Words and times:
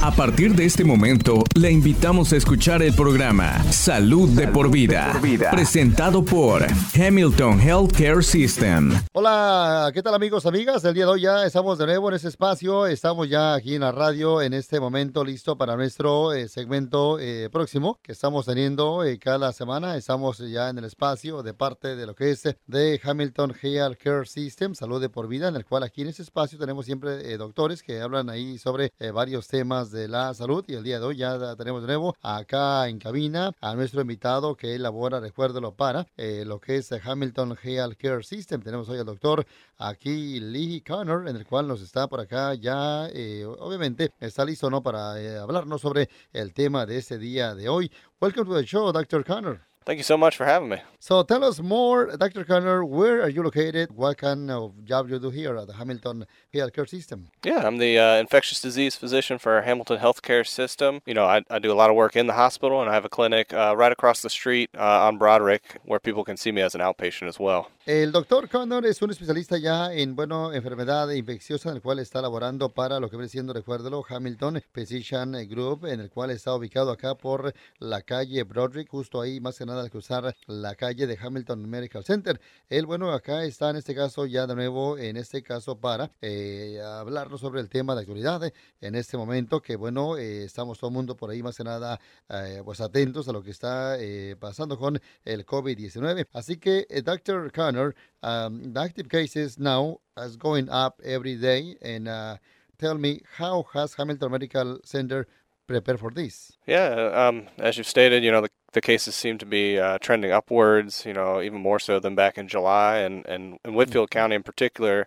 A 0.00 0.12
partir 0.12 0.54
de 0.54 0.64
este 0.64 0.84
momento, 0.84 1.42
le 1.56 1.72
invitamos 1.72 2.32
a 2.32 2.36
escuchar 2.36 2.82
el 2.82 2.94
programa 2.94 3.60
Salud, 3.72 4.28
de, 4.28 4.46
por 4.46 4.70
vida, 4.70 5.12
presentado 5.50 6.24
por 6.24 6.64
Hamilton 6.94 7.60
Healthcare 7.60 8.22
System. 8.22 8.92
Hola, 9.12 9.90
¿qué 9.92 10.00
tal 10.00 10.14
amigos, 10.14 10.46
amigas? 10.46 10.84
El 10.84 10.94
día 10.94 11.04
de 11.04 11.10
hoy 11.10 11.22
ya 11.22 11.44
estamos 11.44 11.78
de 11.78 11.86
nuevo 11.86 12.10
en 12.10 12.14
este 12.14 12.28
espacio, 12.28 12.86
estamos 12.86 13.28
ya 13.28 13.54
aquí 13.54 13.74
en 13.74 13.80
la 13.80 13.90
radio 13.90 14.40
en 14.40 14.54
este 14.54 14.78
momento 14.78 15.24
listo 15.24 15.58
para 15.58 15.74
nuestro 15.74 16.32
eh, 16.32 16.46
segmento 16.46 17.18
eh, 17.18 17.50
próximo 17.50 17.98
que 18.00 18.12
estamos 18.12 18.46
teniendo 18.46 19.02
eh, 19.02 19.18
cada 19.18 19.52
semana. 19.52 19.96
Estamos 19.96 20.38
ya 20.38 20.68
en 20.68 20.78
el 20.78 20.84
espacio 20.84 21.42
de 21.42 21.54
parte 21.54 21.96
de 21.96 22.06
lo 22.06 22.14
que 22.14 22.30
es 22.30 22.44
de 22.68 23.00
Hamilton 23.02 23.52
Healthcare 23.60 24.28
System, 24.28 24.76
Salud 24.76 25.00
de 25.00 25.08
por 25.08 25.26
vida, 25.26 25.48
en 25.48 25.56
el 25.56 25.64
cual 25.64 25.82
aquí 25.82 26.02
en 26.02 26.08
este 26.08 26.22
espacio 26.22 26.56
tenemos 26.56 26.86
siempre 26.86 27.36
doctores 27.36 27.82
que 27.82 28.00
hablan 28.00 28.30
ahí 28.30 28.58
sobre 28.58 28.92
varios 29.12 29.48
temas 29.48 29.87
de 29.90 30.08
la 30.08 30.34
salud 30.34 30.64
y 30.68 30.74
el 30.74 30.82
día 30.82 30.98
de 30.98 31.06
hoy 31.06 31.16
ya 31.16 31.56
tenemos 31.56 31.82
de 31.82 31.86
nuevo 31.86 32.16
acá 32.22 32.88
en 32.88 32.98
cabina 32.98 33.52
a 33.60 33.74
nuestro 33.74 34.00
invitado 34.00 34.54
que 34.54 34.74
elabora, 34.74 35.20
recuérdelo, 35.20 35.72
para 35.72 36.06
eh, 36.16 36.44
lo 36.46 36.60
que 36.60 36.76
es 36.76 36.92
Hamilton 36.92 37.56
Health 37.62 37.96
Care 37.96 38.22
System. 38.22 38.60
Tenemos 38.60 38.88
hoy 38.88 38.98
al 38.98 39.06
doctor 39.06 39.46
aquí 39.78 40.40
Lee 40.40 40.82
Connor, 40.86 41.28
en 41.28 41.36
el 41.36 41.46
cual 41.46 41.68
nos 41.68 41.80
está 41.80 42.06
por 42.06 42.20
acá 42.20 42.54
ya, 42.54 43.08
eh, 43.12 43.44
obviamente, 43.44 44.12
está 44.20 44.44
listo 44.44 44.70
¿no? 44.70 44.82
para 44.82 45.20
eh, 45.20 45.38
hablarnos 45.38 45.80
sobre 45.80 46.08
el 46.32 46.52
tema 46.52 46.86
de 46.86 46.98
este 46.98 47.18
día 47.18 47.54
de 47.54 47.68
hoy. 47.68 47.90
Welcome 48.20 48.46
to 48.46 48.56
the 48.56 48.64
show, 48.64 48.92
Dr. 48.92 49.24
Connor. 49.24 49.60
Thank 49.88 49.96
you 49.96 50.04
so 50.04 50.18
much 50.18 50.36
for 50.36 50.44
having 50.44 50.68
me. 50.68 50.82
So 51.00 51.22
tell 51.22 51.42
us 51.42 51.60
more, 51.60 52.14
Dr. 52.14 52.44
Connor, 52.44 52.84
where 52.84 53.22
are 53.22 53.30
you 53.30 53.42
located? 53.42 53.90
What 53.90 54.18
kind 54.18 54.50
of 54.50 54.84
job 54.84 55.08
do 55.08 55.14
you 55.14 55.18
do 55.18 55.30
here 55.30 55.56
at 55.56 55.66
the 55.66 55.72
Hamilton 55.72 56.26
Healthcare 56.52 56.86
System? 56.86 57.28
Yeah, 57.42 57.66
I'm 57.66 57.78
the 57.78 57.98
uh, 57.98 58.16
infectious 58.16 58.60
disease 58.60 58.96
physician 58.96 59.38
for 59.38 59.62
Hamilton 59.62 59.96
Healthcare 59.96 60.46
System. 60.46 61.00
You 61.06 61.14
know, 61.14 61.24
I, 61.24 61.42
I, 61.48 61.58
do 61.58 61.72
a 61.72 61.78
lot 61.80 61.88
of 61.88 61.96
work 61.96 62.16
in 62.16 62.26
the 62.26 62.34
hospital, 62.34 62.82
and 62.82 62.90
I 62.90 62.92
have 62.92 63.06
a 63.06 63.08
clinic 63.08 63.54
uh, 63.54 63.74
right 63.78 63.90
across 63.90 64.20
the 64.20 64.28
street 64.28 64.68
uh, 64.76 65.06
on 65.06 65.16
Broderick 65.16 65.78
where 65.86 65.98
people 65.98 66.22
can 66.22 66.36
see 66.36 66.52
me 66.52 66.60
as 66.60 66.74
an 66.74 66.82
outpatient 66.82 67.26
as 67.26 67.40
well. 67.40 67.70
El 67.88 68.12
doctor 68.12 68.50
Connor 68.50 68.84
es 68.84 69.00
un 69.00 69.12
especialista 69.12 69.56
ya 69.56 69.94
en, 69.94 70.14
bueno, 70.14 70.52
enfermedad 70.52 71.08
infecciosa, 71.08 71.70
en 71.70 71.76
el 71.76 71.80
cual 71.80 72.00
está 72.00 72.20
laborando 72.20 72.68
para 72.68 73.00
lo 73.00 73.08
que 73.08 73.16
viene 73.16 73.30
siendo, 73.30 73.54
recuérdelo, 73.54 74.04
Hamilton 74.06 74.62
Physician 74.74 75.32
Group, 75.48 75.86
en 75.86 76.00
el 76.00 76.10
cual 76.10 76.30
está 76.30 76.54
ubicado 76.54 76.90
acá 76.90 77.14
por 77.14 77.54
la 77.78 78.02
calle 78.02 78.42
Broderick, 78.42 78.90
justo 78.90 79.22
ahí, 79.22 79.40
más 79.40 79.56
que 79.56 79.64
nada 79.64 79.80
al 79.80 79.90
cruzar 79.90 80.36
la 80.46 80.74
calle 80.74 81.06
de 81.06 81.16
Hamilton 81.18 81.66
Medical 81.66 82.04
Center. 82.04 82.38
Él, 82.68 82.84
bueno, 82.84 83.10
acá 83.10 83.44
está 83.44 83.70
en 83.70 83.76
este 83.76 83.94
caso 83.94 84.26
ya 84.26 84.46
de 84.46 84.54
nuevo, 84.54 84.98
en 84.98 85.16
este 85.16 85.42
caso 85.42 85.80
para 85.80 86.10
eh, 86.20 86.82
hablarnos 86.84 87.40
sobre 87.40 87.62
el 87.62 87.70
tema 87.70 87.94
de 87.94 88.02
actualidad 88.02 88.52
en 88.82 88.94
este 88.96 89.16
momento, 89.16 89.62
que 89.62 89.76
bueno, 89.76 90.18
eh, 90.18 90.44
estamos 90.44 90.78
todo 90.78 90.90
el 90.90 90.94
mundo 90.94 91.16
por 91.16 91.30
ahí 91.30 91.42
más 91.42 91.56
que 91.56 91.64
nada 91.64 91.98
eh, 92.28 92.60
pues 92.62 92.82
atentos 92.82 93.26
a 93.28 93.32
lo 93.32 93.42
que 93.42 93.50
está 93.50 93.96
eh, 93.98 94.36
pasando 94.38 94.76
con 94.78 95.00
el 95.24 95.46
COVID-19. 95.46 96.26
Así 96.34 96.58
que, 96.58 96.86
eh, 96.90 97.00
Dr. 97.00 97.50
Connor, 97.78 97.94
um, 98.22 98.72
the 98.72 98.80
active 98.80 99.08
cases 99.08 99.58
now 99.58 99.98
is 100.16 100.36
going 100.36 100.68
up 100.68 101.00
every 101.04 101.36
day. 101.36 101.76
And 101.82 102.08
uh, 102.08 102.36
tell 102.78 102.96
me, 102.96 103.22
how 103.36 103.66
has 103.72 103.94
Hamilton 103.94 104.32
Medical 104.32 104.80
Center 104.84 105.26
prepared 105.66 106.00
for 106.00 106.10
this? 106.10 106.52
Yeah, 106.66 107.10
um, 107.14 107.46
as 107.58 107.78
you've 107.78 107.86
stated, 107.86 108.24
you 108.24 108.30
know, 108.30 108.40
the, 108.40 108.50
the 108.72 108.80
cases 108.80 109.14
seem 109.14 109.38
to 109.38 109.46
be 109.46 109.78
uh, 109.78 109.98
trending 109.98 110.32
upwards, 110.32 111.04
you 111.06 111.12
know, 111.12 111.40
even 111.40 111.60
more 111.60 111.78
so 111.78 112.00
than 112.00 112.14
back 112.14 112.38
in 112.38 112.48
July. 112.48 112.98
And, 112.98 113.26
and, 113.26 113.58
and 113.64 113.74
Whitfield 113.74 114.10
County 114.10 114.34
in 114.34 114.42
particular 114.42 115.06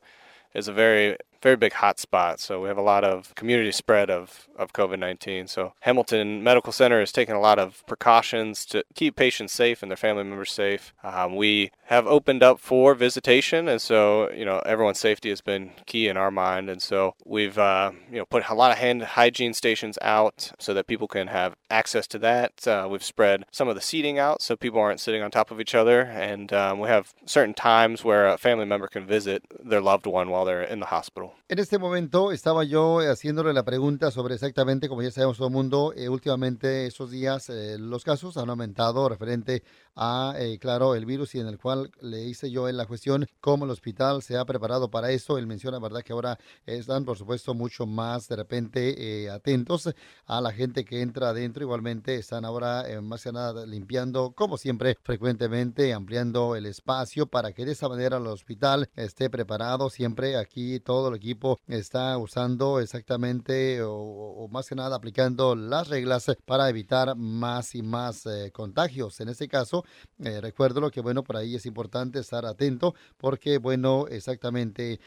is 0.53 0.67
a 0.67 0.73
very 0.73 1.17
very 1.41 1.55
big 1.55 1.73
hot 1.73 1.99
spot. 1.99 2.39
So 2.39 2.61
we 2.61 2.67
have 2.67 2.77
a 2.77 2.81
lot 2.81 3.03
of 3.03 3.33
community 3.35 3.71
spread 3.71 4.09
of, 4.09 4.47
of 4.55 4.73
COVID 4.73 4.99
19. 4.99 5.47
So 5.47 5.73
Hamilton 5.81 6.43
Medical 6.43 6.71
Center 6.71 6.99
has 6.99 7.11
taken 7.11 7.35
a 7.35 7.39
lot 7.39 7.59
of 7.59 7.83
precautions 7.87 8.65
to 8.67 8.83
keep 8.95 9.15
patients 9.15 9.53
safe 9.53 9.81
and 9.81 9.91
their 9.91 9.97
family 9.97 10.23
members 10.23 10.51
safe. 10.51 10.93
Um, 11.03 11.35
we 11.35 11.71
have 11.85 12.07
opened 12.07 12.43
up 12.43 12.59
for 12.59 12.93
visitation, 12.93 13.67
and 13.67 13.81
so 13.81 14.31
you 14.31 14.45
know 14.45 14.59
everyone's 14.65 14.99
safety 14.99 15.29
has 15.29 15.41
been 15.41 15.71
key 15.85 16.07
in 16.07 16.17
our 16.17 16.31
mind. 16.31 16.69
And 16.69 16.81
so 16.81 17.15
we've 17.25 17.57
uh, 17.57 17.91
you 18.09 18.17
know 18.17 18.25
put 18.25 18.47
a 18.49 18.53
lot 18.53 18.71
of 18.71 18.77
hand 18.77 19.01
hygiene 19.01 19.53
stations 19.53 19.97
out 20.01 20.51
so 20.59 20.73
that 20.73 20.87
people 20.87 21.07
can 21.07 21.27
have 21.27 21.55
access 21.69 22.07
to 22.07 22.19
that. 22.19 22.67
Uh, 22.67 22.87
we've 22.89 23.03
spread 23.03 23.45
some 23.51 23.67
of 23.67 23.75
the 23.75 23.81
seating 23.81 24.19
out 24.19 24.41
so 24.41 24.55
people 24.55 24.79
aren't 24.79 24.99
sitting 24.99 25.21
on 25.21 25.31
top 25.31 25.51
of 25.51 25.59
each 25.59 25.75
other, 25.75 26.01
and 26.01 26.53
um, 26.53 26.79
we 26.79 26.87
have 26.87 27.13
certain 27.25 27.53
times 27.53 28.03
where 28.03 28.27
a 28.27 28.37
family 28.37 28.65
member 28.65 28.87
can 28.87 29.05
visit 29.05 29.43
their 29.63 29.81
loved 29.81 30.05
one 30.05 30.29
while 30.29 30.45
they're 30.45 30.61
in 30.61 30.79
the 30.79 30.87
hospital. 30.87 31.30
En 31.51 31.59
este 31.59 31.77
momento 31.77 32.31
estaba 32.31 32.63
yo 32.63 32.99
haciéndole 32.99 33.51
la 33.51 33.63
pregunta 33.63 34.09
sobre 34.09 34.35
exactamente, 34.35 34.87
como 34.87 35.01
ya 35.01 35.11
sabemos 35.11 35.35
todo 35.35 35.49
el 35.49 35.53
mundo, 35.53 35.93
eh, 35.97 36.07
últimamente 36.07 36.85
esos 36.85 37.11
días 37.11 37.49
eh, 37.49 37.77
los 37.77 38.05
casos 38.05 38.37
han 38.37 38.49
aumentado 38.49 39.09
referente 39.09 39.61
a, 39.93 40.33
eh, 40.37 40.57
claro, 40.59 40.95
el 40.95 41.05
virus 41.05 41.35
y 41.35 41.41
en 41.41 41.47
el 41.47 41.57
cual 41.57 41.91
le 41.99 42.23
hice 42.23 42.49
yo 42.49 42.69
en 42.69 42.77
la 42.77 42.85
cuestión 42.85 43.27
cómo 43.41 43.65
el 43.65 43.71
hospital 43.71 44.21
se 44.21 44.37
ha 44.37 44.45
preparado 44.45 44.89
para 44.89 45.11
eso. 45.11 45.37
Él 45.37 45.45
menciona, 45.45 45.79
¿verdad?, 45.79 46.03
que 46.03 46.13
ahora 46.13 46.39
están, 46.65 47.03
por 47.03 47.17
supuesto, 47.17 47.53
mucho 47.53 47.85
más 47.85 48.29
de 48.29 48.37
repente 48.37 49.29
atentos 49.29 49.93
a 50.27 50.39
la 50.39 50.53
gente 50.53 50.85
que 50.85 51.01
entra 51.01 51.31
adentro. 51.31 51.63
Igualmente 51.63 52.15
están 52.15 52.45
ahora 52.45 52.85
más 53.01 53.23
que 53.23 53.33
nada 53.33 53.65
limpiando, 53.65 54.31
como 54.31 54.57
siempre, 54.57 54.97
frecuentemente, 55.03 55.91
ampliando 55.93 56.55
el 56.55 56.65
espacio 56.65 57.25
para 57.27 57.51
que 57.51 57.65
de 57.65 57.73
esa 57.73 57.89
manera 57.89 58.15
el 58.15 58.27
hospital 58.27 58.89
esté 58.95 59.29
preparado. 59.29 59.89
Siempre 59.89 60.37
aquí 60.37 60.79
todo 60.79 61.09
el 61.09 61.15
equipo 61.21 61.59
está 61.67 62.17
usando 62.17 62.79
exactamente 62.79 63.81
o, 63.83 64.47
más 64.51 64.67
que 64.67 64.75
nada 64.75 64.95
aplicando 64.95 65.55
las 65.55 65.87
reglas 65.87 66.25
para 66.45 66.67
evitar 66.67 67.15
más 67.15 67.75
y 67.75 67.83
más 67.83 68.25
eh, 68.25 68.51
contagios. 68.51 69.19
En 69.19 69.29
este 69.29 69.47
caso, 69.47 69.85
eh, 70.19 70.41
recuerdo 70.41 70.81
lo 70.81 70.89
que 70.89 71.01
bueno, 71.01 71.23
por 71.23 71.37
ahí 71.37 71.55
es 71.55 71.65
importante 71.65 72.19
estar 72.19 72.45
atento 72.45 72.95
porque 73.17 73.59
bueno, 73.59 74.07
exactamente, 74.07 74.99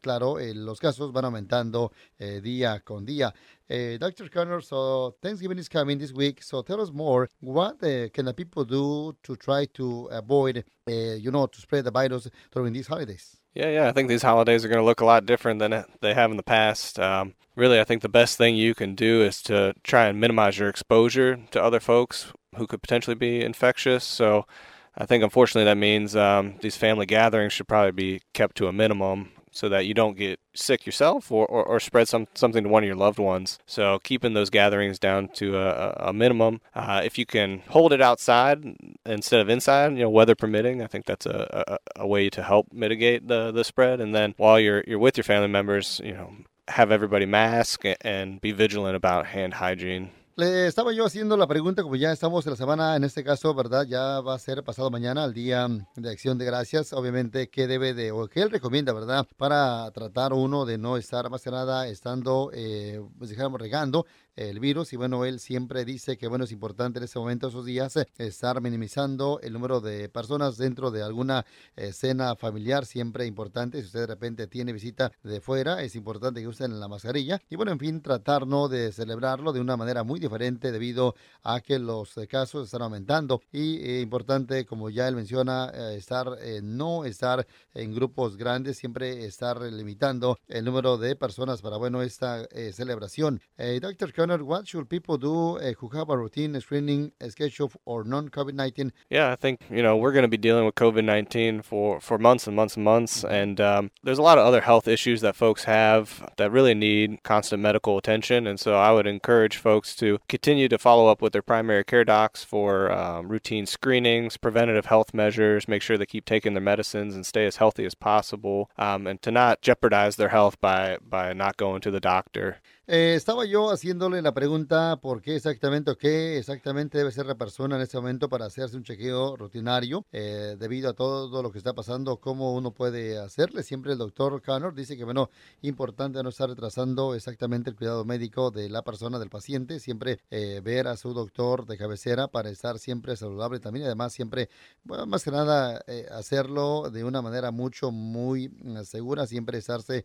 claro, 0.00 0.38
eh, 0.38 0.54
los 0.54 0.80
casos 0.80 1.12
van 1.12 1.26
aumentando 1.26 1.92
día 2.18 2.80
con 2.80 3.04
día. 3.04 3.34
Dr. 3.68 4.30
Connor, 4.30 4.62
so 4.62 5.16
Thanksgiving 5.20 5.58
is 5.58 5.68
coming 5.68 5.98
this 5.98 6.12
week. 6.12 6.42
So 6.42 6.62
tell 6.62 6.80
us 6.80 6.92
more. 6.92 7.28
What 7.40 7.80
can 8.12 8.24
the 8.24 8.34
people 8.34 8.64
do 8.64 9.16
to 9.24 9.36
try 9.36 9.66
to 9.74 10.08
avoid, 10.12 10.64
you 10.86 11.30
know, 11.30 11.46
to 11.46 11.60
spread 11.60 11.84
the 11.84 11.90
virus 11.90 12.30
during 12.52 12.72
these 12.72 12.86
holidays? 12.86 13.35
Yeah, 13.56 13.70
yeah. 13.70 13.88
I 13.88 13.92
think 13.92 14.10
these 14.10 14.22
holidays 14.22 14.64
are 14.64 14.68
going 14.68 14.80
to 14.80 14.84
look 14.84 15.00
a 15.00 15.06
lot 15.06 15.24
different 15.24 15.60
than 15.60 15.84
they 16.02 16.12
have 16.12 16.30
in 16.30 16.36
the 16.36 16.42
past. 16.42 16.98
Um, 16.98 17.32
really, 17.54 17.80
I 17.80 17.84
think 17.84 18.02
the 18.02 18.08
best 18.08 18.36
thing 18.36 18.54
you 18.54 18.74
can 18.74 18.94
do 18.94 19.22
is 19.22 19.40
to 19.44 19.72
try 19.82 20.08
and 20.08 20.20
minimize 20.20 20.58
your 20.58 20.68
exposure 20.68 21.38
to 21.52 21.62
other 21.62 21.80
folks 21.80 22.34
who 22.56 22.66
could 22.66 22.82
potentially 22.82 23.14
be 23.14 23.40
infectious. 23.40 24.04
So, 24.04 24.46
I 24.94 25.06
think 25.06 25.24
unfortunately 25.24 25.64
that 25.64 25.78
means 25.78 26.14
um, 26.14 26.56
these 26.60 26.76
family 26.76 27.06
gatherings 27.06 27.54
should 27.54 27.66
probably 27.66 27.92
be 27.92 28.22
kept 28.34 28.56
to 28.58 28.66
a 28.68 28.72
minimum 28.74 29.30
so 29.56 29.70
that 29.70 29.86
you 29.86 29.94
don't 29.94 30.18
get 30.18 30.38
sick 30.54 30.84
yourself 30.84 31.32
or, 31.32 31.46
or, 31.46 31.64
or, 31.64 31.80
spread 31.80 32.06
some, 32.08 32.26
something 32.34 32.64
to 32.64 32.68
one 32.68 32.82
of 32.82 32.86
your 32.86 32.96
loved 32.96 33.18
ones. 33.18 33.58
So 33.64 33.98
keeping 34.00 34.34
those 34.34 34.50
gatherings 34.50 34.98
down 34.98 35.28
to 35.34 35.56
a, 35.56 36.08
a 36.08 36.12
minimum. 36.12 36.60
Uh, 36.74 37.00
if 37.02 37.16
you 37.16 37.24
can 37.24 37.62
hold 37.68 37.94
it 37.94 38.02
outside 38.02 38.76
instead 39.06 39.40
of 39.40 39.48
inside, 39.48 39.92
you 39.92 40.00
know, 40.00 40.10
weather 40.10 40.34
permitting, 40.34 40.82
I 40.82 40.86
think 40.86 41.06
that's 41.06 41.24
a, 41.24 41.78
a, 41.96 42.02
a 42.02 42.06
way 42.06 42.28
to 42.28 42.42
help 42.42 42.70
mitigate 42.70 43.28
the, 43.28 43.50
the 43.50 43.64
spread. 43.64 43.98
And 43.98 44.14
then 44.14 44.34
while 44.36 44.60
you're 44.60 44.84
you're 44.86 44.98
with 44.98 45.16
your 45.16 45.24
family 45.24 45.48
members, 45.48 46.02
you 46.04 46.12
know, 46.12 46.32
have 46.68 46.92
everybody 46.92 47.24
mask 47.24 47.84
and 48.02 48.40
be 48.40 48.52
vigilant 48.52 48.96
about 48.96 49.26
hand 49.26 49.54
hygiene. 49.54 50.10
Le 50.38 50.66
estaba 50.66 50.92
yo 50.92 51.06
haciendo 51.06 51.38
la 51.38 51.46
pregunta, 51.46 51.82
como 51.82 51.96
ya 51.96 52.12
estamos 52.12 52.44
en 52.44 52.50
la 52.50 52.56
semana, 52.58 52.94
en 52.94 53.04
este 53.04 53.24
caso, 53.24 53.54
¿verdad? 53.54 53.86
Ya 53.86 54.20
va 54.20 54.34
a 54.34 54.38
ser 54.38 54.62
pasado 54.62 54.90
mañana, 54.90 55.24
el 55.24 55.32
día 55.32 55.66
de 55.94 56.10
acción 56.10 56.36
de 56.36 56.44
gracias. 56.44 56.92
Obviamente, 56.92 57.48
¿qué 57.48 57.66
debe 57.66 57.94
de, 57.94 58.12
o 58.12 58.28
qué 58.28 58.42
él 58.42 58.50
recomienda, 58.50 58.92
¿verdad? 58.92 59.26
Para 59.38 59.90
tratar 59.92 60.34
uno 60.34 60.66
de 60.66 60.76
no 60.76 60.98
estar 60.98 61.30
más 61.30 61.40
que 61.40 61.50
nada 61.50 61.88
estando, 61.88 62.50
eh, 62.52 63.00
pues 63.16 63.30
digamos, 63.30 63.58
regando 63.58 64.04
el 64.36 64.60
virus 64.60 64.92
y 64.92 64.96
bueno, 64.96 65.24
él 65.24 65.40
siempre 65.40 65.84
dice 65.86 66.18
que 66.18 66.28
bueno, 66.28 66.44
es 66.44 66.52
importante 66.52 66.98
en 66.98 67.04
este 67.04 67.18
momento, 67.18 67.48
esos 67.48 67.64
días, 67.64 67.96
eh, 67.96 68.06
estar 68.18 68.60
minimizando 68.60 69.40
el 69.42 69.54
número 69.54 69.80
de 69.80 70.10
personas 70.10 70.58
dentro 70.58 70.90
de 70.90 71.02
alguna 71.02 71.44
cena 71.92 72.36
familiar, 72.36 72.86
siempre 72.86 73.26
importante, 73.26 73.80
si 73.80 73.86
usted 73.86 74.00
de 74.00 74.06
repente 74.06 74.46
tiene 74.46 74.72
visita 74.72 75.12
de 75.22 75.40
fuera, 75.40 75.82
es 75.82 75.94
importante 75.94 76.40
que 76.40 76.48
usen 76.48 76.78
la 76.78 76.88
mascarilla 76.88 77.40
y 77.48 77.56
bueno, 77.56 77.72
en 77.72 77.78
fin, 77.78 78.02
tratar 78.02 78.46
no 78.46 78.68
de 78.68 78.92
celebrarlo 78.92 79.52
de 79.52 79.60
una 79.60 79.76
manera 79.76 80.04
muy 80.04 80.20
diferente 80.20 80.72
debido 80.72 81.14
a 81.42 81.60
que 81.60 81.78
los 81.78 82.16
eh, 82.18 82.26
casos 82.26 82.66
están 82.66 82.82
aumentando 82.82 83.42
y 83.52 83.78
eh, 83.78 84.00
importante, 84.00 84.66
como 84.66 84.90
ya 84.90 85.08
él 85.08 85.16
menciona, 85.16 85.70
estar, 85.94 86.26
no 86.62 87.04
estar 87.04 87.46
en 87.74 87.94
grupos 87.94 88.36
grandes, 88.36 88.76
siempre 88.76 89.24
estar 89.24 89.60
limitando 89.60 90.38
el 90.48 90.64
número 90.64 90.98
de 90.98 91.16
personas 91.16 91.62
para 91.62 91.76
bueno, 91.76 92.02
esta 92.02 92.46
celebración. 92.72 93.40
Doctor 93.80 94.12
Connor, 94.26 94.44
what 94.44 94.66
should 94.66 94.88
people 94.88 95.18
do 95.18 95.58
uh, 95.58 95.72
who 95.78 95.88
have 95.90 96.10
a 96.10 96.18
routine 96.18 96.60
screening 96.60 97.12
schedule 97.28 97.70
or 97.84 98.02
non-COVID-19? 98.02 98.90
Yeah, 99.08 99.30
I 99.30 99.36
think 99.36 99.60
you 99.70 99.82
know 99.82 99.96
we're 99.96 100.12
going 100.12 100.24
to 100.24 100.28
be 100.28 100.36
dealing 100.36 100.64
with 100.64 100.74
COVID-19 100.74 101.64
for 101.64 102.00
for 102.00 102.18
months 102.18 102.46
and 102.46 102.56
months 102.56 102.76
and 102.76 102.84
months, 102.84 103.06
Mm-hmm. 103.22 103.34
and 103.34 103.60
um, 103.60 103.90
there's 104.02 104.18
a 104.18 104.22
lot 104.22 104.36
of 104.36 104.44
other 104.44 104.62
health 104.62 104.88
issues 104.88 105.20
that 105.20 105.36
folks 105.36 105.64
have 105.64 106.28
that 106.38 106.50
really 106.50 106.74
need 106.74 107.22
constant 107.22 107.62
medical 107.62 107.96
attention. 107.98 108.46
And 108.46 108.58
so 108.58 108.74
I 108.74 108.90
would 108.90 109.06
encourage 109.06 109.58
folks 109.58 109.94
to 109.96 110.18
continue 110.28 110.68
to 110.68 110.78
follow 110.78 111.06
up 111.06 111.22
with 111.22 111.32
their 111.32 111.42
primary 111.42 111.84
care 111.84 112.04
docs 112.04 112.42
for 112.42 112.90
um, 112.90 113.28
routine 113.28 113.64
screenings, 113.66 114.36
preventative 114.36 114.86
health 114.86 115.14
measures, 115.14 115.68
make 115.68 115.82
sure 115.82 115.96
they 115.96 116.06
keep 116.06 116.24
taking 116.24 116.54
their 116.54 116.62
medicines 116.62 117.14
and 117.14 117.24
stay 117.24 117.46
as 117.46 117.56
healthy 117.56 117.84
as 117.84 117.94
possible, 117.94 118.70
um, 118.76 119.06
and 119.06 119.22
to 119.22 119.30
not 119.30 119.62
jeopardize 119.62 120.16
their 120.16 120.30
health 120.30 120.60
by 120.60 120.98
by 121.08 121.32
not 121.32 121.56
going 121.56 121.80
to 121.82 121.90
the 121.92 122.00
doctor. 122.00 122.58
Eh, 122.88 123.14
estaba 123.16 123.44
yo 123.46 123.72
haciéndole 123.72 124.22
la 124.22 124.32
pregunta 124.32 124.96
por 125.02 125.20
qué 125.20 125.34
exactamente 125.34 125.90
o 125.90 125.98
qué 125.98 126.38
exactamente 126.38 126.98
debe 126.98 127.10
ser 127.10 127.26
la 127.26 127.34
persona 127.34 127.74
en 127.74 127.82
este 127.82 127.96
momento 127.96 128.28
para 128.28 128.44
hacerse 128.44 128.76
un 128.76 128.84
chequeo 128.84 129.34
rutinario 129.36 130.06
eh, 130.12 130.54
debido 130.56 130.90
a 130.90 130.92
todo 130.92 131.42
lo 131.42 131.50
que 131.50 131.58
está 131.58 131.74
pasando, 131.74 132.18
cómo 132.18 132.54
uno 132.54 132.70
puede 132.70 133.18
hacerle. 133.18 133.64
Siempre 133.64 133.90
el 133.90 133.98
doctor 133.98 134.40
Connor 134.40 134.72
dice 134.72 134.96
que, 134.96 135.02
bueno, 135.02 135.30
importante 135.62 136.22
no 136.22 136.28
estar 136.28 136.48
retrasando 136.48 137.16
exactamente 137.16 137.70
el 137.70 137.76
cuidado 137.76 138.04
médico 138.04 138.52
de 138.52 138.68
la 138.68 138.82
persona, 138.82 139.18
del 139.18 139.30
paciente, 139.30 139.80
siempre 139.80 140.20
eh, 140.30 140.60
ver 140.62 140.86
a 140.86 140.96
su 140.96 141.12
doctor 141.12 141.66
de 141.66 141.78
cabecera 141.78 142.28
para 142.28 142.50
estar 142.50 142.78
siempre 142.78 143.16
saludable 143.16 143.58
también 143.58 143.86
además 143.86 144.12
siempre, 144.12 144.48
más 144.84 145.24
que 145.24 145.32
nada, 145.32 145.82
eh, 145.88 146.06
hacerlo 146.12 146.88
de 146.92 147.02
una 147.02 147.20
manera 147.20 147.50
mucho, 147.50 147.90
muy 147.90 148.48
mm, 148.48 148.84
segura, 148.84 149.26
siempre 149.26 149.58
estarse 149.58 150.04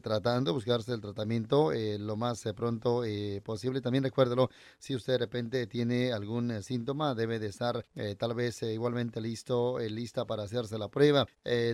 tratando, 0.00 0.54
buscarse 0.54 0.94
el 0.94 1.00
tratamiento 1.02 1.72
lo 1.98 2.16
más 2.22 2.42
pronto 2.56 3.04
eh, 3.04 3.40
posible. 3.44 3.80
También 3.80 4.04
recuérdelo, 4.04 4.48
si 4.78 4.94
usted 4.94 5.14
de 5.14 5.18
repente 5.18 5.66
tiene 5.66 6.12
algún 6.12 6.50
eh, 6.50 6.62
síntoma, 6.62 7.14
debe 7.14 7.38
de 7.38 7.48
estar 7.48 7.84
eh, 7.94 8.14
tal 8.16 8.34
vez 8.34 8.62
eh, 8.62 8.72
igualmente 8.72 9.20
listo, 9.20 9.78
lista 9.78 10.24
para 10.24 10.44
hacerse 10.44 10.78
la 10.78 10.88
prueba. 10.88 11.26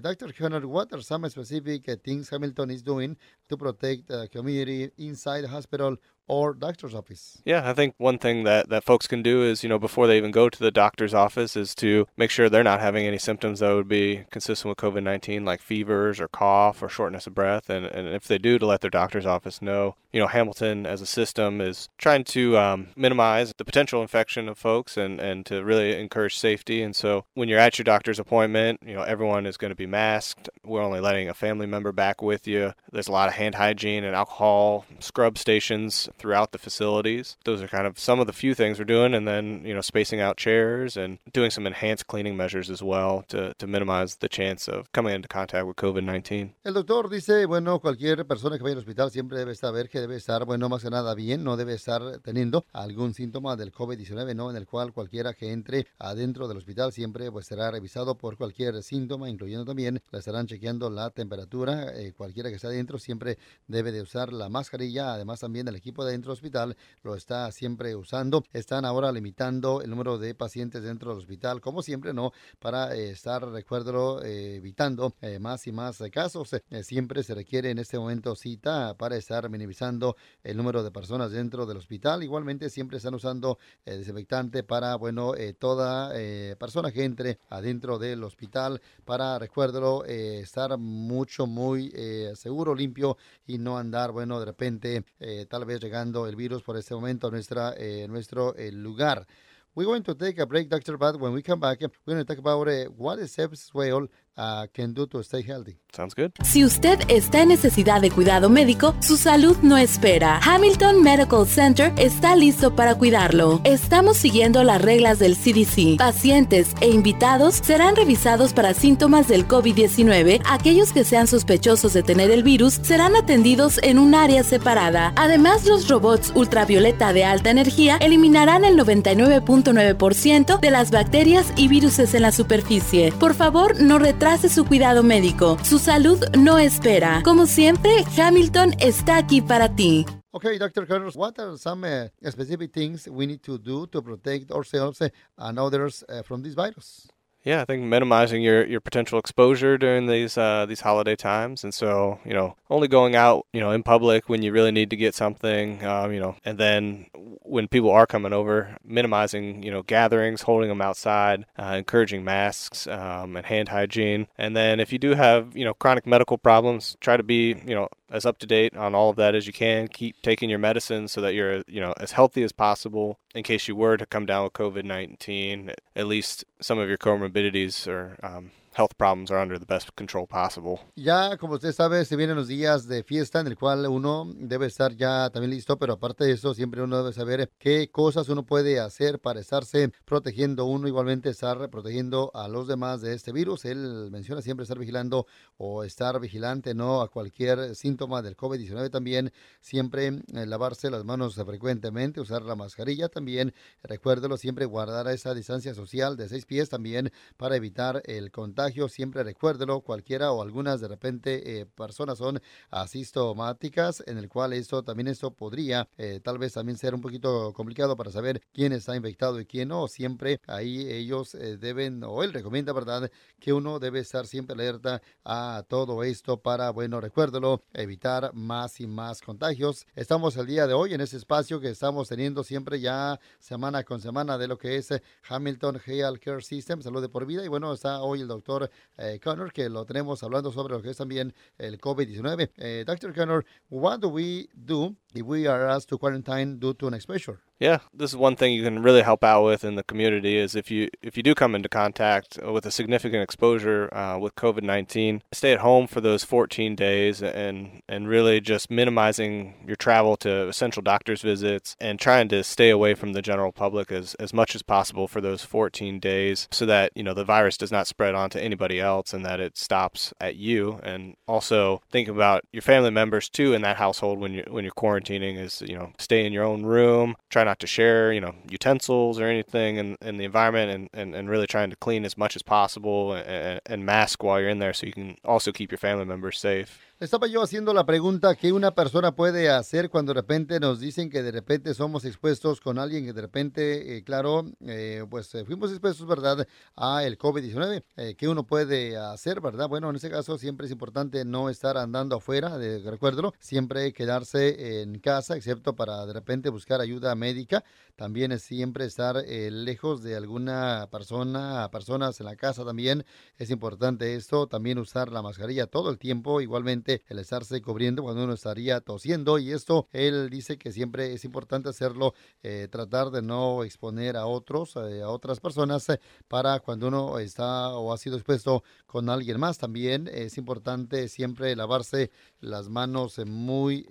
Dr. 0.03 0.35
Connor, 0.35 0.65
what 0.67 0.93
are 0.93 1.03
some 1.03 1.29
specific 1.29 1.89
uh, 1.89 1.97
things 2.03 2.31
Hamilton 2.33 2.71
is 2.71 2.83
doing 2.83 3.17
to 3.47 3.56
protect 3.56 4.09
the 4.09 4.29
community 4.29 4.91
inside 4.97 5.43
the 5.43 5.49
hospital 5.49 5.99
or 6.29 6.55
doctor's 6.55 6.95
office? 6.95 7.39
Yeah, 7.45 7.69
I 7.69 7.73
think 7.73 7.95
one 7.99 8.19
thing 8.19 8.45
that, 8.45 8.69
that 8.69 8.85
folks 8.85 9.07
can 9.07 9.23
do 9.23 9.43
is, 9.43 9.63
you 9.63 9.69
know, 9.69 9.79
before 9.79 10.07
they 10.07 10.17
even 10.17 10.31
go 10.31 10.49
to 10.49 10.59
the 10.59 10.71
doctor's 10.71 11.15
office 11.15 11.57
is 11.57 11.75
to 11.77 12.07
make 12.17 12.31
sure 12.31 12.49
they're 12.49 12.63
not 12.63 12.81
having 12.81 13.07
any 13.07 13.19
symptoms 13.19 13.61
that 13.61 13.73
would 13.73 13.89
be 13.89 14.25
consistent 14.31 14.69
with 14.69 14.79
COVID 14.79 15.03
19, 15.03 15.45
like 15.45 15.61
fevers 15.61 16.21
or 16.21 16.29
cough 16.29 16.83
or 16.83 16.89
shortness 16.89 17.27
of 17.27 17.35
breath. 17.35 17.71
And, 17.71 17.87
and 17.87 18.09
if 18.09 18.29
they 18.29 18.39
do, 18.39 18.59
to 18.59 18.67
let 18.67 18.81
their 18.81 18.91
doctor's 18.91 19.27
office 19.27 19.63
know. 19.63 19.97
You 20.13 20.21
know, 20.21 20.27
Hamilton 20.27 20.87
as 20.87 21.01
a 21.01 21.07
system 21.07 21.61
is 21.61 21.89
trying 21.99 22.25
to 22.25 22.57
um, 22.57 22.89
minimize 22.97 23.53
the 23.57 23.65
potential 23.65 24.01
infection 24.01 24.49
of 24.49 24.59
folks 24.59 24.97
and, 24.97 25.21
and 25.21 25.45
to 25.47 25.63
really 25.63 26.01
encourage 26.01 26.39
safety. 26.39 26.83
And 26.83 26.97
so 26.97 27.25
when 27.35 27.49
you're 27.49 27.59
at 27.59 27.79
your 27.79 27.85
doctor's 27.85 28.19
appointment, 28.19 28.81
you 28.85 28.95
know, 28.95 29.03
everyone 29.03 29.47
is 29.47 29.57
going 29.57 29.71
to 29.71 29.77
be 29.77 29.87
masked. 29.87 30.49
We're 30.65 30.83
only 30.83 31.01
letting 31.01 31.29
a 31.29 31.35
family 31.35 31.67
member 31.67 31.93
back 31.93 32.23
with 32.23 32.47
you. 32.47 32.73
There's 32.91 33.09
a 33.09 33.13
lot 33.13 33.29
of 33.29 33.35
hand 33.35 33.55
hygiene 33.55 34.05
and 34.05 34.15
alcohol 34.15 34.87
scrub 35.01 35.39
stations 35.39 36.09
throughout 36.19 36.53
the 36.53 36.59
facilities. 36.59 37.37
Those 37.44 37.62
are 37.62 37.69
kind 37.69 37.87
of 37.87 37.99
some 37.99 38.20
of 38.20 38.26
the 38.26 38.32
few 38.32 38.55
things 38.55 38.79
we're 38.79 38.85
doing, 38.85 39.15
and 39.15 39.26
then 39.26 39.62
you 39.65 39.75
know 39.75 39.81
spacing 39.81 40.20
out 40.20 40.37
chairs 40.37 40.97
and 40.97 41.19
doing 41.32 41.50
some 41.50 41.67
enhanced 41.67 42.06
cleaning 42.06 42.37
measures 42.37 42.70
as 42.70 42.82
well 42.82 43.25
to, 43.29 43.55
to 43.55 43.67
minimize 43.67 44.17
the 44.17 44.29
chance 44.29 44.69
of 44.69 44.91
coming 44.93 45.15
into 45.15 45.29
contact 45.29 45.67
with 45.67 45.76
COVID 45.76 46.03
nineteen. 46.05 46.55
El 46.65 46.75
doctor 46.75 47.09
dice, 47.09 47.47
bueno, 47.47 47.81
cualquier 47.81 48.26
persona 48.26 48.56
que 48.56 48.62
vaya 48.62 48.75
al 48.75 48.79
hospital 48.81 49.11
siempre 49.11 49.38
debe 49.38 49.55
saber 49.55 49.88
que 49.88 50.00
debe 50.00 50.17
estar, 50.17 50.44
bueno, 50.44 50.69
más 50.69 50.82
que 50.82 50.91
nada 50.91 51.15
bien, 51.15 51.44
no 51.44 51.56
debe 51.56 51.75
estar 51.75 52.19
teniendo 52.20 52.65
algún 52.73 53.15
síntoma 53.15 53.56
del 53.56 53.73
COVID-19, 53.73 54.35
¿no? 54.35 54.50
En 54.50 54.56
el 54.56 54.67
cual 54.67 54.93
cualquiera 54.93 55.35
que 55.35 55.53
entre 55.53 55.87
adentro 55.99 56.49
del 56.49 56.59
hospital 56.59 56.93
siempre 56.93 57.31
pues 57.31 57.47
será 57.47 57.70
revisado 57.70 58.17
por 58.17 58.37
cualquier 58.37 58.82
síntoma, 58.82 59.29
incluyendo 59.29 59.65
también 59.65 60.00
le 60.11 60.19
estarán 60.19 60.47
chequeando 60.47 60.91
la 60.91 61.11
temperatura, 61.11 61.94
eh, 61.94 62.12
cualquiera 62.17 62.49
que 62.49 62.56
esté 62.56 62.69
adentro 62.69 62.99
siempre 62.99 63.38
debe 63.67 63.93
de 63.93 64.03
usar 64.03 64.32
la 64.32 64.49
mascarilla, 64.49 65.15
además 65.15 65.41
también 65.41 65.69
el 65.69 65.76
equipo 65.76 66.05
de 66.05 66.07
dentro 66.08 66.31
del 66.32 66.38
hospital 66.38 66.76
lo 67.02 67.14
está 67.14 67.50
siempre 67.52 67.94
usando. 67.94 68.44
Están 68.52 68.84
ahora 68.84 69.12
limitando 69.12 69.82
el 69.82 69.90
número 69.90 70.19
de 70.19 70.34
pacientes 70.34 70.82
dentro 70.82 71.10
del 71.10 71.19
hospital, 71.19 71.60
como 71.60 71.82
siempre, 71.82 72.12
¿no? 72.12 72.32
Para 72.58 72.94
eh, 72.94 73.10
estar, 73.10 73.46
recuerdo, 73.49 74.22
eh, 74.22 74.56
evitando 74.56 75.14
eh, 75.20 75.38
más 75.38 75.66
y 75.66 75.72
más 75.72 76.02
casos. 76.12 76.52
Eh, 76.52 76.82
siempre 76.82 77.22
se 77.22 77.34
requiere 77.34 77.70
en 77.70 77.78
este 77.78 77.99
momento 77.99 78.34
cita 78.34 78.94
para 78.96 79.16
estar 79.16 79.49
minimizando 79.49 80.16
el 80.43 80.56
número 80.56 80.82
de 80.82 80.90
personas 80.90 81.31
dentro 81.31 81.66
del 81.66 81.76
hospital. 81.76 82.22
Igualmente, 82.22 82.70
siempre 82.70 82.99
están 82.99 83.14
usando 83.14 83.58
eh, 83.84 83.96
desinfectante 83.99 84.62
para, 84.62 84.94
bueno, 84.96 85.34
eh, 85.34 85.55
toda 85.55 86.12
persona 86.58 86.90
que 86.93 87.05
entre 87.05 87.38
adentro 87.49 87.99
del 87.99 88.22
hospital 88.25 88.81
para, 89.05 89.38
recuérdelo, 89.38 90.05
eh, 90.05 90.40
estar 90.40 90.76
mucho, 90.78 91.46
muy 91.46 91.90
seguro, 92.34 92.75
limpio 92.75 93.16
y 93.46 93.58
no 93.58 93.78
andar, 93.78 94.12
bueno, 94.12 94.38
de 94.38 94.46
repente, 94.46 95.05
tal 95.49 95.64
vez 95.64 95.81
llegando 95.81 95.98
el 96.03 96.37
virus 96.37 96.62
por 96.62 96.77
este 96.77 96.95
momento 96.95 97.29
a 97.29 97.31
nuestra, 97.31 97.75
eh, 97.77 98.06
nuestro 98.09 98.55
eh, 98.56 98.71
lugar. 98.73 99.27
We're 99.75 99.87
going 99.87 100.03
to 100.05 100.15
take 100.15 100.41
a 100.41 100.47
break, 100.47 100.69
Dr. 100.69 100.97
But 100.97 101.21
when 101.21 101.33
we 101.33 101.43
come 101.43 101.61
back, 101.61 101.81
we're 101.81 102.15
going 102.15 102.19
to 102.19 102.25
talk 102.25 102.39
about 102.39 102.69
uh, 102.69 102.91
what 102.97 103.19
steps 103.29 103.73
well 103.73 104.09
uh, 104.38 104.67
can 104.73 104.94
do 104.94 105.06
to 105.06 105.23
stay 105.23 105.43
healthy. 105.43 105.76
Sounds 105.93 106.14
good. 106.14 106.31
Si 106.44 106.64
usted 106.64 106.99
está 107.08 107.43
en 107.43 107.49
necesidad 107.49 108.00
de 108.00 108.11
cuidado 108.11 108.49
médico, 108.49 108.94
su 109.00 109.17
salud 109.17 109.56
no 109.62 109.76
espera. 109.76 110.38
Hamilton 110.43 111.02
Medical 111.02 111.46
Center 111.46 111.93
está 111.96 112.37
listo 112.37 112.76
para 112.76 112.94
cuidarlo. 112.94 113.61
Estamos 113.64 114.17
siguiendo 114.17 114.62
las 114.64 114.81
reglas 114.81 115.19
del 115.19 115.37
CDC. 115.37 115.96
Pacientes 115.99 116.75
e 116.81 116.88
invitados 116.90 117.56
serán 117.56 117.96
revisados 117.96 118.52
para 118.52 118.75
síntomas 118.75 119.29
del 119.29 119.49
COVID-19. 119.49 120.43
Aquellos 120.44 120.93
que 120.93 121.05
sean 121.05 121.26
sospechosos 121.26 121.94
de 121.94 122.02
tener 122.02 122.31
el 122.31 122.43
virus 122.43 122.81
serán 122.82 123.17
atendidos 123.17 123.81
en 123.82 123.99
un 123.99 124.14
área 124.14 124.44
separada. 124.44 125.12
Además, 125.17 125.67
los 125.67 125.88
robots 125.88 126.32
ultravioleta 126.34 127.12
de 127.12 127.25
alta 127.25 127.50
energía 127.50 127.96
eliminarán 128.00 128.64
el 128.64 128.79
99.9% 128.79 130.61
de 130.61 130.70
las 130.70 130.91
bacterias 130.91 131.52
y 131.56 131.69
virus 131.69 131.99
en 131.99 132.23
la 132.23 132.31
superficie. 132.31 133.12
Por 133.12 133.34
favor, 133.34 133.81
no 133.81 133.99
retrase 134.29 134.51
su 134.51 134.67
cuidado 134.67 135.03
médico. 135.03 135.57
Su 135.65 135.79
salud 135.79 136.23
no 136.37 136.59
espera. 136.59 137.23
Como 137.25 137.47
siempre, 137.47 138.05
Hamilton 138.15 138.75
está 138.79 139.17
aquí 139.17 139.41
para 139.41 139.75
ti. 139.75 140.05
Okay, 140.33 140.59
Dr. 140.59 140.87
Carlos, 140.87 141.17
what 141.17 141.39
are 141.39 141.57
some 141.57 141.85
uh, 141.85 142.31
specific 142.31 142.71
things 142.71 143.09
we 143.09 143.27
need 143.27 143.41
to 143.41 143.57
do 143.57 143.87
to 143.87 144.03
protect 144.03 144.53
ourselves 144.53 145.01
and 145.01 145.59
others 145.59 146.05
uh, 146.11 146.23
from 146.23 146.43
this 146.43 146.55
virus? 146.55 147.09
Yeah, 147.44 147.62
I 147.62 147.64
think 147.64 147.85
minimizing 147.85 148.43
your, 148.43 148.67
your 148.67 148.81
potential 148.81 149.19
exposure 149.19 149.79
during 149.79 150.06
these 150.06 150.37
uh, 150.37 150.67
these 150.67 150.81
holiday 150.81 151.14
times, 151.14 151.62
and 151.62 151.73
so 151.73 152.19
you 152.25 152.35
know 152.35 152.56
only 152.69 152.88
going 152.88 153.14
out 153.14 153.46
you 153.52 153.61
know 153.61 153.70
in 153.70 153.82
public 153.85 154.29
when 154.29 154.43
you 154.43 154.52
really 154.52 154.73
need 154.73 154.90
to 154.90 154.96
get 154.96 155.14
something, 155.14 155.85
um, 155.85 156.12
you 156.12 156.20
know, 156.20 156.37
and 156.44 156.58
then 156.58 157.06
when 157.14 157.69
people 157.69 157.90
are 157.90 158.06
coming 158.06 158.32
over, 158.32 158.77
minimizing 158.84 159.63
you 159.63 159.70
know 159.70 159.82
gatherings, 159.82 160.43
holding 160.43 160.69
them 160.69 160.82
outside, 160.82 161.46
uh, 161.58 161.77
encouraging 161.79 162.24
masks 162.24 162.86
um, 162.89 163.36
and 163.36 163.46
hand 163.46 163.69
hygiene, 163.69 164.27
and 164.36 164.56
then 164.56 164.81
if 164.81 164.93
you 164.93 164.98
do 164.98 165.15
have 165.15 165.56
you 165.56 165.65
know 165.65 165.74
chronic 165.74 166.06
medical 166.06 166.39
problems, 166.39 166.96
try 167.01 167.17
to 167.17 167.22
be 167.22 167.55
you 167.67 167.74
know 167.74 167.89
as 168.10 168.27
up 168.27 168.38
to 168.38 168.46
date 168.46 168.77
on 168.77 168.94
all 168.94 169.10
of 169.10 169.17
that 169.17 169.34
as 169.34 169.46
you 169.46 169.53
can. 169.53 169.88
Keep 169.88 170.22
taking 170.22 170.50
your 170.50 170.58
medicine 170.58 171.08
so 171.08 171.20
that 171.20 171.34
you're 171.34 171.62
you 171.67 171.81
know 171.81 171.94
as 171.98 172.12
healthy 172.12 172.43
as 172.43 172.53
possible 172.53 173.19
in 173.34 173.43
case 173.43 173.69
you 173.69 173.77
were 173.77 173.96
to 173.96 174.06
come 174.06 174.27
down 174.27 174.44
with 174.44 174.53
COVID 174.53 174.84
nineteen. 174.84 175.72
At 175.94 176.06
least 176.06 176.44
some 176.60 176.79
of 176.79 176.88
your 176.88 176.98
comorbidities 176.98 177.86
or 177.86 178.19
um, 178.22 178.50
health 178.79 178.94
problems 178.97 179.31
are 179.32 179.43
under 179.43 179.58
the 179.58 179.67
best 179.67 179.91
control 179.97 180.25
possible. 180.25 180.79
Ya, 180.94 181.37
como 181.37 181.55
usted 181.55 181.73
sabe, 181.73 182.05
se 182.05 182.15
vienen 182.15 182.37
los 182.37 182.47
días 182.47 182.87
de 182.87 183.03
fiesta 183.03 183.41
en 183.41 183.49
el 183.49 183.56
cual 183.56 183.85
uno 183.87 184.31
debe 184.37 184.67
estar 184.67 184.94
ya 184.94 185.31
también 185.31 185.51
listo, 185.51 185.77
pero 185.79 185.94
aparte 185.94 186.25
de 186.25 186.32
eso, 186.32 186.55
siempre 186.55 186.81
uno 186.81 186.99
debe 186.99 187.13
saber 187.13 187.51
qué 187.58 187.91
cosas 187.91 188.29
uno 188.29 188.47
puede 188.47 188.79
hacer 188.79 189.19
para 189.19 189.41
estarse 189.41 189.91
protegiendo 190.05 190.65
uno, 190.67 190.87
igualmente 190.87 191.29
estar 191.31 191.69
protegiendo 191.70 192.31
a 192.35 192.47
los 192.47 192.69
demás 192.69 193.01
de 193.01 193.15
este 193.15 193.32
virus. 193.32 193.65
Él 193.65 194.11
menciona 194.13 194.43
siempre 194.43 194.63
estar 194.63 194.79
vigilando 194.79 195.27
o 195.56 195.82
estar 195.82 196.20
vigilante, 196.20 196.75
¿no? 196.75 197.01
A 197.01 197.08
cualquier 197.08 197.75
síntoma 197.75 198.23
del 198.23 198.37
COVID-19 198.37 198.91
también, 198.91 199.32
siempre 199.61 200.06
eh, 200.06 200.47
lavarse 200.47 200.89
las 200.89 201.05
manos 201.05 201.35
frecuentemente, 201.35 202.20
usar 202.20 202.43
la 202.43 202.55
mascarilla 202.55 203.08
también, 203.08 203.53
recuérdelo, 203.82 204.37
siempre 204.37 204.67
guardar 204.67 205.08
esa 205.08 205.35
distancia 205.35 205.75
social 205.75 206.17
de 206.17 206.29
seis 206.29 206.47
pies 206.47 206.69
también 206.69 207.11
para 207.37 207.56
evitar 207.56 208.03
el 208.05 208.31
contagio 208.31 208.68
siempre 208.89 209.22
recuérdelo, 209.22 209.81
cualquiera 209.81 210.32
o 210.32 210.43
algunas 210.43 210.81
de 210.81 210.89
repente 210.89 211.60
eh, 211.60 211.67
personas 211.67 212.19
son 212.19 212.41
asintomáticas, 212.70 214.03
en 214.06 214.19
el 214.19 214.29
cual 214.29 214.53
esto 214.53 214.82
también 214.82 215.08
esto 215.08 215.32
podría 215.32 215.89
eh, 215.96 216.20
tal 216.22 216.39
vez 216.39 216.53
también 216.53 216.79
ser 216.79 216.94
un 216.94 217.01
poquito 217.01 217.53
complicado 217.53 217.96
para 217.96 218.10
saber 218.10 218.43
quién 218.53 218.72
está 218.72 218.96
infectado 218.96 219.41
y 219.41 219.46
quién 219.46 219.69
no. 219.69 219.89
Siempre 219.89 220.41
ahí 220.46 220.89
ellos 220.91 221.34
eh, 221.34 221.56
deben, 221.56 222.03
o 222.05 222.22
él 222.22 222.32
recomienda, 222.32 222.72
¿verdad?, 222.72 223.10
que 223.39 223.53
uno 223.53 223.79
debe 223.79 224.01
estar 224.01 224.27
siempre 224.27 224.55
alerta 224.55 225.03
a 225.25 225.65
todo 225.69 226.03
esto 226.05 226.41
para, 226.41 226.70
bueno, 226.70 227.01
recuérdelo, 227.01 227.63
evitar 227.72 228.32
más 228.34 228.81
y 228.81 228.87
más 228.87 229.20
contagios. 229.20 229.87
Estamos 229.94 230.37
el 230.37 230.46
día 230.46 230.67
de 230.67 230.75
hoy 230.75 230.94
en 230.94 231.01
ese 231.01 231.17
espacio 231.17 231.60
que 231.60 231.70
estamos 231.70 232.08
teniendo 232.08 232.44
siempre 232.44 232.81
ya 232.81 233.20
semana 233.39 233.84
con 233.84 234.01
semana 234.01 234.39
de 234.39 234.48
lo 234.48 234.58
que 234.58 234.77
es 234.77 234.89
Hamilton 235.29 235.81
Health 235.84 236.20
Care 236.20 236.43
System, 236.43 236.82
salud 236.82 237.03
de 237.03 237.08
por 237.08 237.27
vida. 237.27 237.44
Y 237.44 237.48
bueno, 237.48 237.72
está 237.72 238.01
hoy 238.01 238.20
el 238.20 238.29
doctor 238.29 238.57
eh, 238.96 239.20
Connor, 239.22 239.53
que 239.53 239.69
lo 239.69 239.84
tenemos 239.84 240.22
hablando 240.22 240.53
sobre 240.53 240.74
lo 240.74 240.82
que 240.82 240.91
es 240.91 240.96
también 240.96 241.34
el 241.58 241.81
COVID-19. 241.81 242.50
Eh, 242.56 242.84
Dr. 242.86 243.15
Connor, 243.15 243.44
what 243.70 244.00
do 244.00 244.08
we 244.08 244.48
do 244.55 244.96
if 245.15 245.22
we 245.24 245.46
are 245.46 245.69
asked 245.69 245.88
to 245.88 245.98
quarantine 245.98 246.58
due 246.58 246.74
to 246.74 246.88
an 246.88 246.94
exposure? 246.94 247.41
Yeah, 247.58 247.79
this 247.93 248.10
is 248.10 248.17
one 248.17 248.36
thing 248.36 248.53
you 248.53 248.62
can 248.62 248.82
really 248.82 249.03
help 249.03 249.24
out 249.24 249.44
with 249.44 249.65
in 249.65 249.74
the 249.74 249.82
community 249.82 250.36
is 250.36 250.55
if 250.55 250.70
you 250.70 250.88
if 251.03 251.17
you 251.17 251.24
do 251.24 251.34
come 251.34 251.56
into 251.56 251.69
contact 251.69 252.38
with 252.44 252.65
a 252.67 252.70
significant 252.70 253.22
exposure 253.22 253.93
uh, 253.93 254.17
with 254.17 254.36
COVID 254.36 254.62
nineteen, 254.62 255.22
stay 255.32 255.53
at 255.53 255.58
home 255.58 255.88
for 255.88 256.00
those 256.00 256.22
14 256.22 256.77
days 256.77 257.20
and 257.20 257.82
and 257.88 258.06
really 258.08 258.41
just 258.41 258.70
minimizing 258.70 259.55
your 259.67 259.74
travel 259.74 260.17
to 260.19 260.48
essential 260.48 260.82
doctor's 260.82 261.22
visits 261.22 261.74
and 261.81 261.98
trying 261.98 262.29
to 262.29 262.44
stay 262.44 262.70
away 262.70 262.94
from 262.94 263.12
the 263.12 263.22
general 263.22 263.50
public 263.50 263.91
as 263.91 264.15
as 264.15 264.32
much 264.32 264.55
as 264.55 264.62
possible 264.62 265.08
for 265.08 265.20
those 265.20 265.43
14 265.43 265.98
days 265.98 266.46
so 266.53 266.65
that 266.65 266.93
you 266.94 267.03
know 267.03 267.15
the 267.15 267.24
virus 267.24 267.56
does 267.56 267.72
not 267.72 267.88
spread 267.88 268.15
onto 268.15 268.38
anybody 268.38 268.79
else 268.79 269.12
and 269.12 269.27
that 269.27 269.41
it 269.41 269.58
stops 269.58 270.15
at 270.20 270.36
you. 270.36 270.79
And 270.84 271.17
also 271.27 271.82
think 271.91 272.06
about 272.06 272.44
your 272.53 272.62
family 272.62 272.91
members 272.91 273.29
too 273.29 273.53
in 273.53 273.62
that 273.62 273.79
household 273.79 274.20
when 274.20 274.32
you 274.32 274.44
when 274.48 274.62
you're 274.62 274.72
quarantining 274.72 275.36
is 275.36 275.60
you 275.62 275.77
know 275.77 275.91
stay 275.98 276.24
in 276.24 276.32
your 276.32 276.44
own 276.44 276.62
room 276.62 277.17
try 277.31 277.47
not 277.48 277.58
to 277.60 277.67
share, 277.67 278.12
you 278.12 278.20
know, 278.20 278.34
utensils 278.48 279.19
or 279.19 279.26
anything 279.26 279.76
in, 279.76 279.96
in 280.02 280.19
the 280.19 280.24
environment 280.24 280.70
and, 280.70 280.90
and, 280.93 281.14
and 281.14 281.31
really 281.31 281.46
trying 281.46 281.70
to 281.70 281.76
clean 281.76 282.05
as 282.05 282.17
much 282.19 282.36
as 282.36 282.43
possible 282.43 283.14
and, 283.14 283.60
and 283.64 283.86
mask 283.86 284.22
while 284.22 284.38
you're 284.38 284.50
in 284.50 284.58
there 284.58 284.74
so 284.74 284.86
you 284.86 284.93
can 284.93 285.17
also 285.24 285.50
keep 285.50 285.72
your 285.72 285.78
family 285.78 286.05
members 286.05 286.38
safe. 286.38 286.78
Estaba 287.00 287.28
yo 287.28 287.43
haciendo 287.43 287.72
la 287.72 287.86
pregunta 287.86 288.34
que 288.34 288.52
una 288.52 288.74
persona 288.74 289.14
puede 289.14 289.50
hacer 289.50 289.88
cuando 289.88 290.12
de 290.12 290.20
repente 290.20 290.58
nos 290.58 290.81
dicen 290.81 291.10
que 291.10 291.22
de 291.22 291.31
repente 291.31 291.72
somos 291.72 292.05
expuestos 292.05 292.60
con 292.60 292.76
alguien 292.76 293.05
que 293.05 293.12
de 293.12 293.22
repente, 293.22 293.96
eh, 293.96 294.02
claro, 294.02 294.44
eh, 294.67 295.06
pues 295.08 295.32
eh, 295.36 295.44
fuimos 295.44 295.70
expuestos, 295.70 296.08
¿verdad?, 296.08 296.48
a 296.74 297.05
el 297.05 297.17
COVID-19. 297.17 297.84
Eh, 297.98 298.17
¿Qué 298.19 298.26
uno 298.26 298.44
puede 298.44 298.96
hacer, 298.96 299.40
verdad? 299.40 299.69
Bueno, 299.69 299.88
en 299.90 299.94
ese 299.94 300.10
caso 300.10 300.38
siempre 300.38 300.67
es 300.67 300.72
importante 300.72 301.24
no 301.24 301.50
estar 301.50 301.76
andando 301.76 302.17
afuera, 302.17 302.58
de, 302.58 302.81
recuérdelo, 302.81 303.32
siempre 303.38 303.93
quedarse 303.93 304.82
en 304.82 304.98
casa, 304.98 305.36
excepto 305.36 305.76
para 305.76 306.05
de 306.05 306.12
repente 306.12 306.48
buscar 306.48 306.81
ayuda 306.81 307.14
médica. 307.14 307.62
También 307.94 308.32
es 308.32 308.43
siempre 308.43 308.84
estar 308.84 309.17
lejos 309.26 310.02
de 310.02 310.17
alguna 310.17 310.88
persona, 310.90 311.69
personas 311.70 312.19
en 312.20 312.26
la 312.26 312.36
casa 312.36 312.64
también. 312.64 313.05
Es 313.38 313.50
importante 313.50 314.14
esto, 314.14 314.46
también 314.46 314.78
usar 314.78 315.10
la 315.10 315.20
mascarilla 315.20 315.67
todo 315.67 315.90
el 315.90 315.98
tiempo, 315.98 316.40
igualmente 316.40 316.88
el 317.07 317.19
estarse 317.19 317.61
cubriendo 317.61 318.03
cuando 318.03 318.25
uno 318.25 318.33
estaría 318.33 318.81
tosiendo 318.81 319.39
y 319.39 319.53
esto 319.53 319.89
él 319.93 320.31
dice 320.31 320.59
que 320.59 320.73
siempre 320.73 321.13
es 321.13 321.25
importante 321.25 321.69
hacerlo, 321.69 322.15
eh, 322.43 322.69
tratar 322.71 323.11
de 323.11 323.23
no 323.23 323.65
exponer 323.65 324.17
a 324.17 324.27
otros, 324.27 324.77
eh, 324.77 325.03
a 325.03 325.09
otras 325.09 325.41
personas 325.41 325.89
eh, 325.89 326.01
para 326.29 326.61
cuando 326.61 326.89
uno 326.89 327.19
está 327.19 327.77
o 327.77 327.93
ha 327.93 327.99
sido 327.99 328.17
expuesto 328.17 328.63
con 328.87 329.09
alguien 329.11 329.39
más. 329.39 329.59
También 329.59 330.09
es 330.13 330.39
importante 330.39 331.09
siempre 331.09 331.55
lavarse 331.57 332.11
las 332.41 332.69
manos 332.69 333.19
muy 333.27 333.87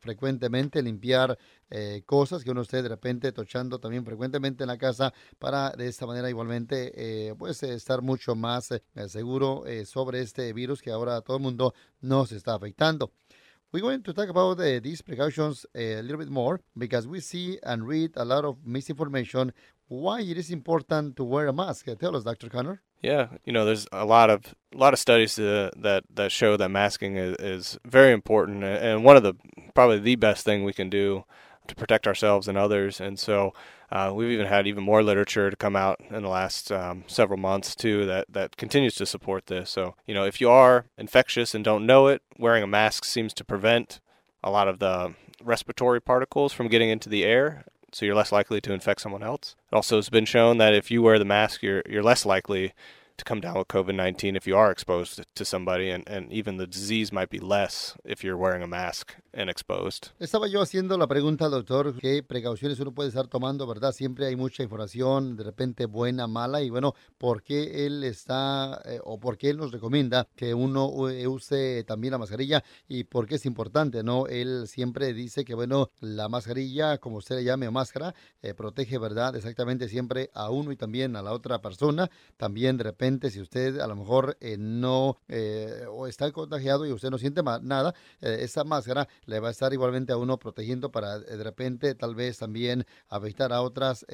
frecuentemente, 0.00 0.82
limpiar 0.82 1.38
eh, 1.70 2.02
cosas 2.06 2.44
que 2.44 2.50
uno 2.50 2.62
esté 2.62 2.82
de 2.82 2.88
repente 2.88 3.32
tochando 3.32 3.78
también 3.78 4.04
frecuentemente 4.04 4.64
en 4.64 4.68
la 4.68 4.78
casa 4.78 5.12
para 5.38 5.70
de 5.70 5.88
esta 5.88 6.06
manera 6.06 6.28
igualmente 6.28 6.92
eh, 6.94 7.34
pues 7.38 7.62
estar 7.62 8.02
mucho 8.02 8.34
más 8.34 8.70
eh, 8.70 8.82
seguro 9.08 9.64
sobre 9.84 10.20
este 10.20 10.52
virus 10.52 10.82
que 10.82 10.90
ahora 10.90 11.20
todo 11.22 11.36
el 11.36 11.42
mundo 11.42 11.74
nos 12.00 12.32
está 12.32 12.54
afectando. 12.54 13.12
We're 13.74 13.80
going 13.80 14.02
to 14.02 14.12
talk 14.14 14.28
about 14.28 14.60
uh, 14.60 14.78
these 14.80 15.02
precautions 15.02 15.66
a 15.74 16.00
little 16.00 16.18
bit 16.18 16.30
more 16.30 16.60
because 16.78 17.08
we 17.08 17.18
see 17.18 17.58
and 17.64 17.84
read 17.84 18.12
a 18.14 18.24
lot 18.24 18.44
of 18.44 18.58
misinformation. 18.64 19.52
Why 19.88 20.20
it 20.20 20.38
is 20.38 20.52
important 20.52 21.16
to 21.16 21.24
wear 21.24 21.48
a 21.48 21.52
mask? 21.52 21.88
Tell 21.98 22.14
us, 22.14 22.22
Dr. 22.22 22.48
Connor. 22.48 22.82
Yeah, 23.02 23.30
you 23.44 23.52
know, 23.52 23.64
there's 23.64 23.88
a 23.90 24.04
lot 24.04 24.30
of 24.30 24.54
a 24.72 24.78
lot 24.78 24.92
of 24.92 25.00
studies 25.00 25.40
uh, 25.40 25.70
that 25.76 26.04
that 26.14 26.30
show 26.30 26.56
that 26.56 26.70
masking 26.70 27.16
is, 27.16 27.36
is 27.38 27.78
very 27.84 28.12
important, 28.12 28.62
and 28.62 29.04
one 29.04 29.16
of 29.16 29.24
the 29.24 29.34
probably 29.74 29.98
the 29.98 30.14
best 30.14 30.44
thing 30.44 30.62
we 30.62 30.72
can 30.72 30.88
do 30.88 31.24
to 31.66 31.74
protect 31.74 32.06
ourselves 32.06 32.48
and 32.48 32.58
others. 32.58 33.00
And 33.00 33.18
so 33.18 33.54
uh, 33.90 34.12
we've 34.14 34.30
even 34.30 34.46
had 34.46 34.66
even 34.66 34.84
more 34.84 35.02
literature 35.02 35.50
to 35.50 35.56
come 35.56 35.76
out 35.76 36.00
in 36.10 36.22
the 36.22 36.28
last 36.28 36.72
um, 36.72 37.04
several 37.06 37.38
months 37.38 37.74
too 37.74 38.06
that 38.06 38.26
that 38.30 38.56
continues 38.56 38.94
to 38.96 39.06
support 39.06 39.46
this. 39.46 39.70
So 39.70 39.94
you 40.06 40.14
know, 40.14 40.24
if 40.24 40.40
you 40.40 40.50
are 40.50 40.86
infectious 40.98 41.54
and 41.54 41.64
don't 41.64 41.86
know 41.86 42.08
it, 42.08 42.22
wearing 42.38 42.62
a 42.62 42.66
mask 42.68 43.04
seems 43.04 43.32
to 43.34 43.44
prevent 43.44 44.00
a 44.42 44.50
lot 44.50 44.68
of 44.68 44.78
the 44.78 45.14
respiratory 45.42 46.00
particles 46.00 46.52
from 46.52 46.68
getting 46.68 46.90
into 46.90 47.08
the 47.08 47.24
air. 47.24 47.64
So 47.92 48.04
you're 48.04 48.16
less 48.16 48.32
likely 48.32 48.60
to 48.62 48.72
infect 48.72 49.00
someone 49.00 49.22
else. 49.22 49.54
It 49.70 49.76
also 49.76 49.96
has 49.96 50.08
been 50.08 50.24
shown 50.24 50.58
that 50.58 50.74
if 50.74 50.90
you 50.90 51.00
wear 51.00 51.18
the 51.18 51.24
mask, 51.24 51.62
you're 51.62 51.82
you're 51.88 52.02
less 52.02 52.26
likely 52.26 52.72
to 53.16 53.24
come 53.24 53.40
down 53.40 53.58
with 53.58 53.68
COVID 53.68 53.94
19 53.94 54.36
if 54.36 54.46
you 54.46 54.56
are 54.56 54.70
exposed 54.70 55.22
to 55.34 55.44
somebody, 55.44 55.90
and, 55.90 56.08
and 56.08 56.32
even 56.32 56.56
the 56.56 56.66
disease 56.66 57.12
might 57.12 57.30
be 57.30 57.38
less 57.38 57.96
if 58.04 58.24
you're 58.24 58.36
wearing 58.36 58.62
a 58.62 58.66
mask 58.66 59.14
and 59.32 59.50
exposed. 59.50 60.10
Estaba 60.18 60.48
yo 60.48 60.60
haciendo 60.60 60.96
la 60.98 61.06
pregunta 61.06 61.44
al 61.44 61.50
doctor, 61.50 61.94
¿qué 61.98 62.22
precauciones 62.22 62.80
uno 62.80 62.92
puede 62.92 63.08
estar 63.08 63.28
tomando, 63.28 63.66
verdad? 63.66 63.92
Siempre 63.92 64.26
hay 64.26 64.36
mucha 64.36 64.62
información, 64.62 65.36
de 65.36 65.44
repente 65.44 65.86
buena, 65.86 66.26
mala, 66.26 66.62
y 66.62 66.70
bueno, 66.70 66.94
¿por 67.18 67.42
qué 67.42 67.86
él 67.86 68.04
está, 68.04 68.80
eh, 68.84 68.98
o 69.04 69.18
por 69.18 69.36
qué 69.36 69.50
él 69.50 69.58
nos 69.58 69.72
recomienda 69.72 70.26
que 70.36 70.54
uno 70.54 70.86
use 70.86 71.84
también 71.84 72.12
la 72.12 72.18
mascarilla 72.18 72.62
y 72.88 73.04
por 73.04 73.26
qué 73.26 73.36
es 73.36 73.46
importante, 73.46 74.02
¿no? 74.02 74.26
Él 74.26 74.66
siempre 74.66 75.12
dice 75.12 75.44
que, 75.44 75.54
bueno, 75.54 75.90
la 76.00 76.28
mascarilla, 76.28 76.98
como 76.98 77.16
usted 77.16 77.36
le 77.36 77.44
llame, 77.44 77.70
máscara, 77.70 78.14
eh, 78.42 78.54
protege, 78.54 78.98
¿verdad? 78.98 79.36
Exactamente 79.36 79.88
siempre 79.88 80.30
a 80.34 80.50
uno 80.50 80.72
y 80.72 80.76
también 80.76 81.16
a 81.16 81.22
la 81.22 81.32
otra 81.32 81.60
persona. 81.60 82.10
También 82.36 82.76
de 82.76 82.84
repente, 82.84 83.03
si 83.30 83.40
usted 83.40 83.80
a 83.80 83.86
lo 83.86 83.96
mejor 83.96 84.36
eh, 84.40 84.56
no, 84.58 85.18
eh, 85.28 85.84
o 85.90 86.06
está 86.06 86.32
contagiado 86.32 86.86
y 86.86 86.92
usted 86.92 87.10
no 87.10 87.18
siente 87.18 87.42
nada, 87.42 87.94
eh, 88.22 88.38
esa 88.40 88.64
máscara 88.64 89.08
le 89.26 89.40
va 89.40 89.48
a 89.48 89.50
estar 89.50 89.72
igualmente 89.74 90.12
a 90.12 90.16
uno 90.16 90.38
protegiendo 90.38 90.90
para 90.90 91.18
de 91.18 91.44
repente 91.44 91.94
tal 91.94 92.14
vez 92.14 92.38
también 92.38 92.86
afectar 93.08 93.52
a 93.52 93.60
otras, 93.60 94.06